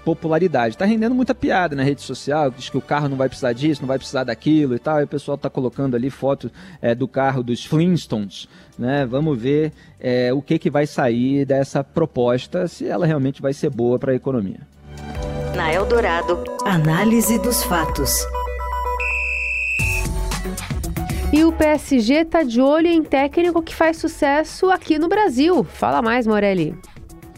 popularidade. 0.05 0.75
Está 0.75 0.85
rendendo 0.85 1.15
muita 1.15 1.35
piada 1.35 1.75
na 1.77 1.83
rede 1.83 2.03
social, 2.03 2.51
diz 2.51 2.69
que 2.69 2.77
o 2.77 2.81
carro 2.81 3.09
não 3.09 3.17
vai 3.17 3.29
precisar 3.29 3.53
disso, 3.53 3.83
não 3.83 3.89
vai 3.89 3.99
precisar 3.99 4.25
daquilo 4.25 4.75
e 4.75 4.79
tal, 4.79 5.01
e 5.01 5.05
o 5.05 5.09
pessoal 5.09 5.37
está 5.37 5.51
colocando 5.51 5.95
ali 5.95 6.11
foto 6.11 6.51
é, 6.81 6.95
do 6.95 7.09
carro 7.09 7.43
dos 7.43 7.65
Flintstones. 7.65 8.49
Né? 8.79 9.07
Vamos 9.07 9.39
ver 9.39 9.73
é, 9.99 10.33
o 10.33 10.41
que, 10.41 10.59
que 10.59 10.71
vai 10.71 10.87
sair 10.87 11.45
dessa 11.45 11.85
proposta, 11.85 12.67
se 12.69 12.87
ela 12.87 13.07
realmente 13.07 13.43
vai 13.43 13.53
ser 13.53 13.71
boa 13.71 13.99
para 13.99 14.13
a 14.13 14.15
economia. 14.15 14.61
Na 15.55 15.73
Eldorado, 15.73 16.45
análise 16.65 17.39
dos 17.39 17.63
fatos. 17.63 18.25
E 21.33 21.45
o 21.45 21.53
PSG 21.53 22.23
está 22.23 22.43
de 22.43 22.61
olho 22.61 22.89
em 22.89 23.05
técnico 23.05 23.63
que 23.63 23.75
faz 23.75 23.99
sucesso 23.99 24.69
aqui 24.71 24.99
no 24.99 25.09
Brasil. 25.09 25.63
Fala 25.63 26.03
mais, 26.03 26.27
Morelli. 26.27 26.75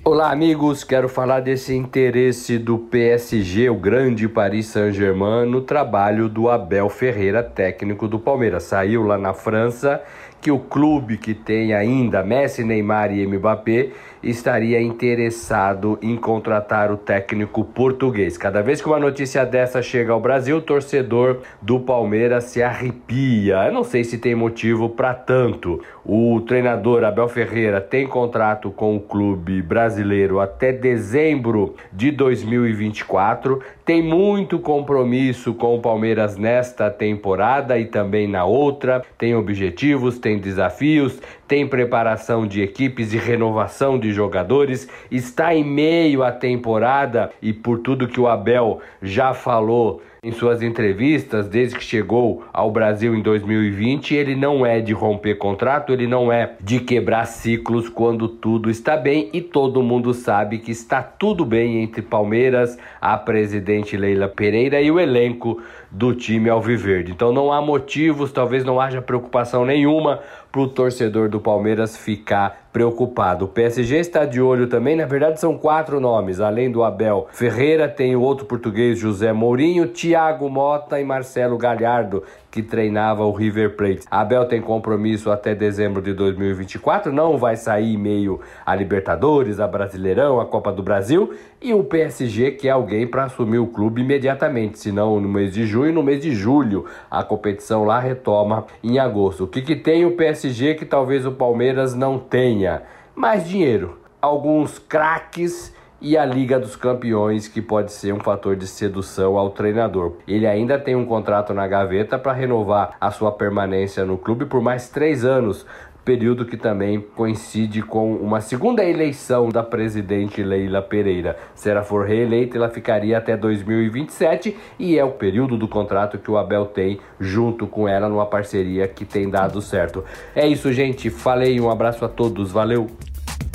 Olá, 0.05 0.33
amigos. 0.33 0.83
Quero 0.83 1.09
falar 1.09 1.39
desse 1.39 1.77
interesse 1.77 2.59
do 2.59 2.77
PSG, 2.77 3.71
o 3.71 3.77
grande 3.77 4.29
Paris 4.29 4.67
Saint-Germain, 4.67 5.47
no 5.47 5.61
trabalho 5.61 6.29
do 6.29 6.51
Abel 6.51 6.89
Ferreira, 6.89 7.41
técnico 7.41 8.09
do 8.09 8.19
Palmeiras. 8.19 8.65
Saiu 8.65 9.05
lá 9.05 9.17
na 9.17 9.33
França 9.33 10.03
que 10.43 10.51
o 10.51 10.59
clube 10.59 11.17
que 11.17 11.35
tem 11.35 11.73
ainda 11.73 12.25
Messi, 12.25 12.65
Neymar 12.65 13.13
e 13.13 13.25
Mbappé 13.25 13.91
estaria 14.23 14.81
interessado 14.81 15.99
em 16.03 16.17
contratar 16.17 16.91
o 16.91 16.97
técnico 16.97 17.65
português. 17.65 18.37
Cada 18.37 18.61
vez 18.61 18.81
que 18.81 18.89
uma 18.89 18.99
notícia 18.99 19.45
dessa 19.45 19.81
chega 19.81 20.13
ao 20.13 20.21
Brasil, 20.21 20.57
o 20.57 20.61
torcedor 20.61 21.39
do 21.61 21.79
Palmeiras 21.79 22.45
se 22.45 22.63
arrepia. 22.63 23.67
Eu 23.67 23.73
não 23.73 23.85
sei 23.85 24.03
se 24.03 24.19
tem 24.19 24.35
motivo 24.35 24.89
para 24.89 25.15
tanto. 25.15 25.81
O 26.05 26.41
treinador 26.41 27.05
Abel 27.05 27.29
Ferreira 27.29 27.81
tem 27.81 28.07
contrato 28.07 28.71
com 28.71 28.97
o 28.97 29.01
clube 29.01 29.63
brasileiro 29.63 30.41
até 30.41 30.73
dezembro 30.73 31.77
de 31.93 32.11
2024. 32.11 33.61
Tem 33.85 34.03
muito 34.03 34.59
compromisso 34.59 35.55
com 35.55 35.77
o 35.77 35.81
Palmeiras 35.81 36.37
nesta 36.37 36.91
temporada 36.91 37.79
e 37.79 37.87
também 37.87 38.29
na 38.29 38.45
outra. 38.45 39.03
Tem 39.17 39.35
objetivos, 39.35 40.19
tem 40.19 40.32
desafios, 40.39 41.19
tem 41.47 41.67
preparação 41.67 42.47
de 42.47 42.63
equipes 42.63 43.13
e 43.13 43.19
renovação 43.19 43.99
de 43.99 44.13
jogadores, 44.13 44.89
está 45.11 45.55
em 45.55 45.65
meio 45.65 46.23
à 46.23 46.33
temporada 46.33 47.31
e 47.41 47.53
por 47.53 47.79
tudo 47.79 48.09
que 48.09 48.21
o 48.21 48.29
Abel 48.29 48.81
já 49.03 49.35
falou 49.35 50.03
em 50.25 50.31
suas 50.31 50.63
entrevistas, 50.63 51.49
desde 51.49 51.77
que 51.77 51.83
chegou 51.83 52.45
ao 52.53 52.71
Brasil 52.71 53.13
em 53.13 53.21
2020, 53.21 54.15
ele 54.15 54.37
não 54.37 54.65
é 54.65 54.81
de 54.81 54.93
romper 54.93 55.35
contrato, 55.35 55.93
ele 55.93 56.07
não 56.07 56.31
é 56.33 56.55
de 56.61 56.79
quebrar 56.79 57.27
ciclos 57.27 57.89
quando 57.89 58.29
tudo 58.29 58.71
está 58.71 58.97
bem 58.97 59.29
e 59.33 59.41
todo 59.41 59.83
mundo 59.83 60.15
sabe 60.15 60.61
que 60.61 60.71
está 60.71 61.03
tudo 61.03 61.45
bem 61.45 61.83
entre 61.83 62.03
Palmeiras, 62.03 62.79
a 63.01 63.17
presidente 63.19 63.97
Leila 63.97 64.29
Pereira 64.29 64.81
e 64.81 64.93
o 64.93 65.01
elenco 65.01 65.61
do 65.91 66.15
time 66.15 66.49
Alviverde. 66.49 67.11
Então 67.11 67.33
não 67.33 67.53
há 67.53 67.61
motivos, 67.61 68.31
talvez 68.31 68.65
não 68.65 68.81
haja 68.81 69.03
preocupação 69.03 69.65
nenhuma 69.65 70.21
para 70.53 70.61
o 70.61 70.69
torcedor 70.69 71.31
do 71.31 71.41
Palmeiras 71.41 71.97
ficar 71.97 72.69
preocupado. 72.71 73.47
O 73.47 73.49
PSG 73.49 73.97
está 73.97 74.27
de 74.27 74.39
olho 74.39 74.67
também, 74.67 74.95
na 74.95 75.07
verdade 75.07 75.41
são 75.41 75.57
quatro 75.57 75.99
nomes, 75.99 76.41
além 76.41 76.71
do 76.71 76.85
Abel 76.85 77.27
Ferreira, 77.33 77.89
tem 77.89 78.15
o 78.15 78.21
outro 78.21 78.45
português 78.45 78.99
José 78.99 79.33
Mourinho, 79.33 79.89
Thiago 79.89 80.51
Mota 80.51 81.01
e 81.01 81.05
Marcelo 81.05 81.57
Galhardo, 81.57 82.23
que 82.53 82.63
treinava 82.63 83.25
o 83.25 83.33
River 83.33 83.77
Plate. 83.77 84.03
Abel 84.11 84.45
tem 84.45 84.61
compromisso 84.61 85.31
até 85.31 85.55
dezembro 85.55 86.03
de 86.03 86.13
2024, 86.13 87.11
não 87.11 87.39
vai 87.39 87.57
sair 87.57 87.97
meio 87.97 88.41
a 88.65 88.75
Libertadores, 88.75 89.59
a 89.59 89.67
Brasileirão, 89.67 90.39
a 90.39 90.45
Copa 90.45 90.71
do 90.71 90.83
Brasil 90.83 91.33
e 91.63 91.73
o 91.73 91.83
PSG 91.83 92.51
que 92.51 92.69
é 92.69 92.71
alguém 92.71 93.07
para 93.07 93.25
assumir 93.25 93.59
o 93.59 93.67
clube 93.67 94.03
imediatamente, 94.03 94.79
senão 94.79 95.19
no 95.19 95.31
mês 95.31 95.55
de 95.55 95.65
junho, 95.65 95.95
no 95.95 96.03
mês 96.03 96.21
de 96.21 96.35
julho 96.35 96.85
a 97.11 97.25
competição 97.25 97.85
lá 97.85 97.99
retoma 97.99 98.67
em 98.85 98.99
agosto. 98.99 99.45
O 99.45 99.49
que, 99.49 99.63
que 99.63 99.75
tem 99.75 100.05
o 100.05 100.13
PSG 100.13 100.75
que 100.75 100.85
talvez 100.85 101.25
o 101.25 101.33
Palmeiras 101.33 101.95
não 101.95 102.19
tenha? 102.19 102.83
Mais 103.15 103.49
dinheiro, 103.49 103.99
alguns 104.21 104.79
craques 104.79 105.75
e 106.03 106.19
a 106.19 106.25
Liga 106.27 106.59
dos 106.59 106.75
Campeões, 106.75 107.47
que 107.47 107.63
pode 107.63 107.93
ser 107.93 108.13
um 108.13 108.19
fator 108.19 108.57
de 108.57 108.67
sedução 108.67 109.39
ao 109.39 109.51
treinador. 109.51 110.15
Ele 110.27 110.49
ainda 110.49 110.77
tem 110.77 110.97
um 110.97 111.07
contrato 111.07 111.55
na 111.55 111.67
gaveta 111.69 112.19
para 112.19 112.33
renovar 112.33 112.97
a 113.01 113.11
sua 113.13 113.31
permanência 113.31 114.05
no 114.05 114.19
clube 114.19 114.45
por 114.45 114.61
mais 114.61 114.89
três 114.89 115.25
anos, 115.25 115.65
período 116.05 116.45
que 116.45 116.57
também 116.57 117.01
coincide 117.01 117.83
com 117.83 118.17
uma 118.17 118.41
segunda 118.41 118.85
eleição 118.85 119.49
da 119.49 119.63
presidente 119.63 120.43
Leila 120.43 120.83
Pereira. 120.83 121.37
Se 121.55 121.71
ela 121.71 121.85
for 121.85 122.05
reeleita, 122.05 122.57
ela 122.57 122.69
ficaria 122.69 123.17
até 123.17 123.37
2027 123.37 124.57
e 124.81 124.99
é 124.99 125.05
o 125.05 125.13
período 125.13 125.57
do 125.57 125.69
contrato 125.69 126.19
que 126.19 126.31
o 126.31 126.37
Abel 126.37 126.67
tem 126.67 126.99
junto 127.21 127.69
com 127.69 127.87
ela 127.87 128.09
numa 128.09 128.27
parceria 128.27 128.89
que 128.89 129.05
tem 129.05 129.31
dado 129.31 129.63
certo. 129.63 130.05
É 130.35 130.45
isso, 130.49 130.73
gente. 130.73 131.09
Falei, 131.11 131.61
um 131.61 131.71
abraço 131.71 132.05
a 132.05 132.09
todos. 132.09 132.51
Valeu. 132.51 132.89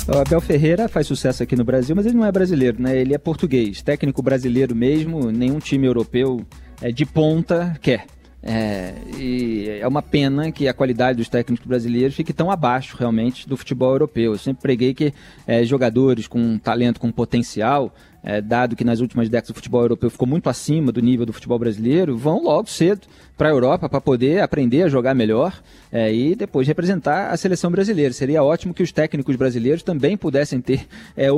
O 0.08 0.18
Abel 0.18 0.40
Ferreira 0.40 0.88
faz 0.88 1.06
sucesso 1.06 1.42
aqui 1.42 1.54
no 1.54 1.64
Brasil, 1.64 1.94
mas 1.94 2.06
ele 2.06 2.16
não 2.16 2.24
é 2.24 2.32
brasileiro, 2.32 2.80
né? 2.80 2.98
Ele 2.98 3.14
é 3.14 3.18
português, 3.18 3.82
técnico 3.82 4.22
brasileiro 4.22 4.74
mesmo, 4.74 5.30
nenhum 5.30 5.58
time 5.58 5.86
europeu 5.86 6.46
é, 6.80 6.90
de 6.90 7.04
ponta 7.04 7.76
quer. 7.82 8.06
É, 8.42 8.94
e 9.18 9.68
é 9.68 9.86
uma 9.86 10.00
pena 10.00 10.50
que 10.50 10.66
a 10.66 10.72
qualidade 10.72 11.18
dos 11.18 11.28
técnicos 11.28 11.66
brasileiros 11.66 12.14
fique 12.14 12.32
tão 12.32 12.50
abaixo 12.50 12.96
realmente 12.96 13.46
do 13.46 13.54
futebol 13.54 13.90
europeu. 13.90 14.32
Eu 14.32 14.38
sempre 14.38 14.62
preguei 14.62 14.94
que 14.94 15.12
é, 15.46 15.62
jogadores 15.62 16.26
com 16.26 16.56
talento, 16.56 16.98
com 16.98 17.12
potencial, 17.12 17.94
é, 18.28 18.42
dado 18.42 18.76
que 18.76 18.84
nas 18.84 19.00
últimas 19.00 19.30
décadas 19.30 19.48
o 19.48 19.54
futebol 19.54 19.80
europeu 19.80 20.10
ficou 20.10 20.28
muito 20.28 20.50
acima 20.50 20.92
do 20.92 21.00
nível 21.00 21.24
do 21.24 21.32
futebol 21.32 21.58
brasileiro, 21.58 22.14
vão 22.14 22.42
logo 22.42 22.68
cedo 22.68 23.06
para 23.38 23.48
a 23.48 23.50
Europa 23.50 23.88
para 23.88 24.02
poder 24.02 24.42
aprender 24.42 24.82
a 24.82 24.88
jogar 24.88 25.14
melhor 25.14 25.58
é, 25.90 26.12
e 26.12 26.34
depois 26.34 26.68
representar 26.68 27.30
a 27.30 27.36
seleção 27.38 27.70
brasileira. 27.70 28.12
Seria 28.12 28.42
ótimo 28.42 28.74
que 28.74 28.82
os 28.82 28.92
técnicos 28.92 29.34
brasileiros 29.34 29.82
também 29.82 30.14
pudessem 30.14 30.60
ter 30.60 30.86
é, 31.16 31.28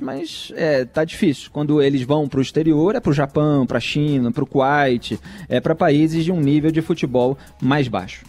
mas 0.00 0.52
está 0.84 1.02
é, 1.02 1.06
difícil. 1.06 1.48
Quando 1.52 1.80
eles 1.80 2.02
vão 2.02 2.28
para 2.28 2.40
o 2.40 2.42
exterior, 2.42 2.96
é 2.96 3.00
para 3.00 3.10
o 3.10 3.14
Japão, 3.14 3.64
para 3.64 3.78
a 3.78 3.80
China, 3.80 4.32
para 4.32 4.42
o 4.42 4.46
Kuwait, 4.46 5.16
é 5.48 5.60
para 5.60 5.76
países 5.76 6.24
de 6.24 6.32
um 6.32 6.40
nível 6.40 6.72
de 6.72 6.82
futebol 6.82 7.38
mais 7.62 7.86
baixo. 7.86 8.24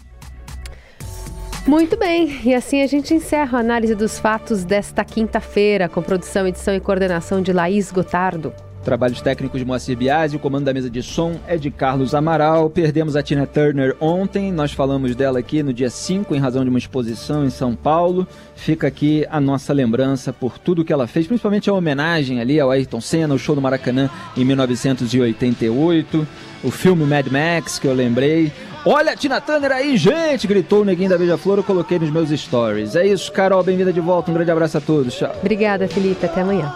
Muito 1.68 1.96
bem, 1.96 2.40
e 2.44 2.56
assim 2.56 2.82
a 2.82 2.88
gente 2.88 3.14
encerra 3.14 3.60
a 3.60 3.62
análise 3.62 3.94
dos 3.94 4.18
fatos 4.18 4.66
desta 4.66 5.06
quinta-feira, 5.06 5.88
com 5.88 6.02
produção, 6.02 6.48
edição 6.48 6.74
e 6.74 6.80
coordenação 6.80 7.40
de 7.40 7.54
Laís 7.54 7.92
Gotardo. 7.92 8.52
Trabalhos 8.84 9.22
técnicos 9.22 9.60
de 9.60 9.66
Moacir 9.66 9.96
Biasi, 9.96 10.36
o 10.36 10.40
comando 10.40 10.66
da 10.66 10.74
mesa 10.74 10.90
de 10.90 11.04
som 11.04 11.40
é 11.48 11.56
de 11.56 11.70
Carlos 11.70 12.16
Amaral. 12.16 12.68
Perdemos 12.68 13.16
a 13.16 13.22
Tina 13.22 13.46
Turner 13.46 13.96
ontem, 14.02 14.52
nós 14.52 14.72
falamos 14.72 15.16
dela 15.16 15.38
aqui 15.38 15.62
no 15.62 15.72
dia 15.72 15.92
5 15.92 16.34
em 16.34 16.40
razão 16.40 16.64
de 16.64 16.70
uma 16.70 16.80
exposição 16.80 17.46
em 17.46 17.52
São 17.52 17.76
Paulo. 17.76 18.28
Fica 18.56 18.88
aqui 18.88 19.24
a 19.30 19.40
nossa 19.40 19.72
lembrança 19.72 20.34
por 20.34 20.58
tudo 20.58 20.84
que 20.84 20.92
ela 20.92 21.06
fez, 21.06 21.28
principalmente 21.28 21.70
a 21.70 21.74
homenagem 21.74 22.42
ali 22.42 22.60
ao 22.60 22.72
Ayrton 22.72 23.00
Senna, 23.00 23.36
o 23.36 23.40
show 23.40 23.54
do 23.54 23.62
Maracanã 23.62 24.10
em 24.36 24.44
1988, 24.44 26.28
o 26.64 26.72
filme 26.72 27.06
Mad 27.06 27.28
Max 27.28 27.78
que 27.78 27.88
eu 27.88 27.94
lembrei. 27.94 28.52
Olha 28.84 29.12
a 29.12 29.16
Tina 29.16 29.40
Turner 29.40 29.72
aí, 29.72 29.96
gente! 29.96 30.48
Gritou 30.48 30.82
o 30.82 30.86
neguinho 30.86 31.10
da 31.10 31.18
Beija-Flor, 31.18 31.60
eu 31.60 31.64
coloquei 31.64 32.00
nos 32.00 32.10
meus 32.10 32.30
stories. 32.30 32.96
É 32.96 33.06
isso, 33.06 33.32
Carol, 33.32 33.62
bem-vinda 33.62 33.94
de 33.94 34.00
volta. 34.00 34.32
Um 34.32 34.34
grande 34.34 34.50
abraço 34.50 34.78
a 34.78 34.82
todos. 34.82 35.14
Tchau. 35.14 35.36
Obrigada, 35.40 35.88
Felipe. 35.88 36.26
Até 36.26 36.42
amanhã. 36.42 36.76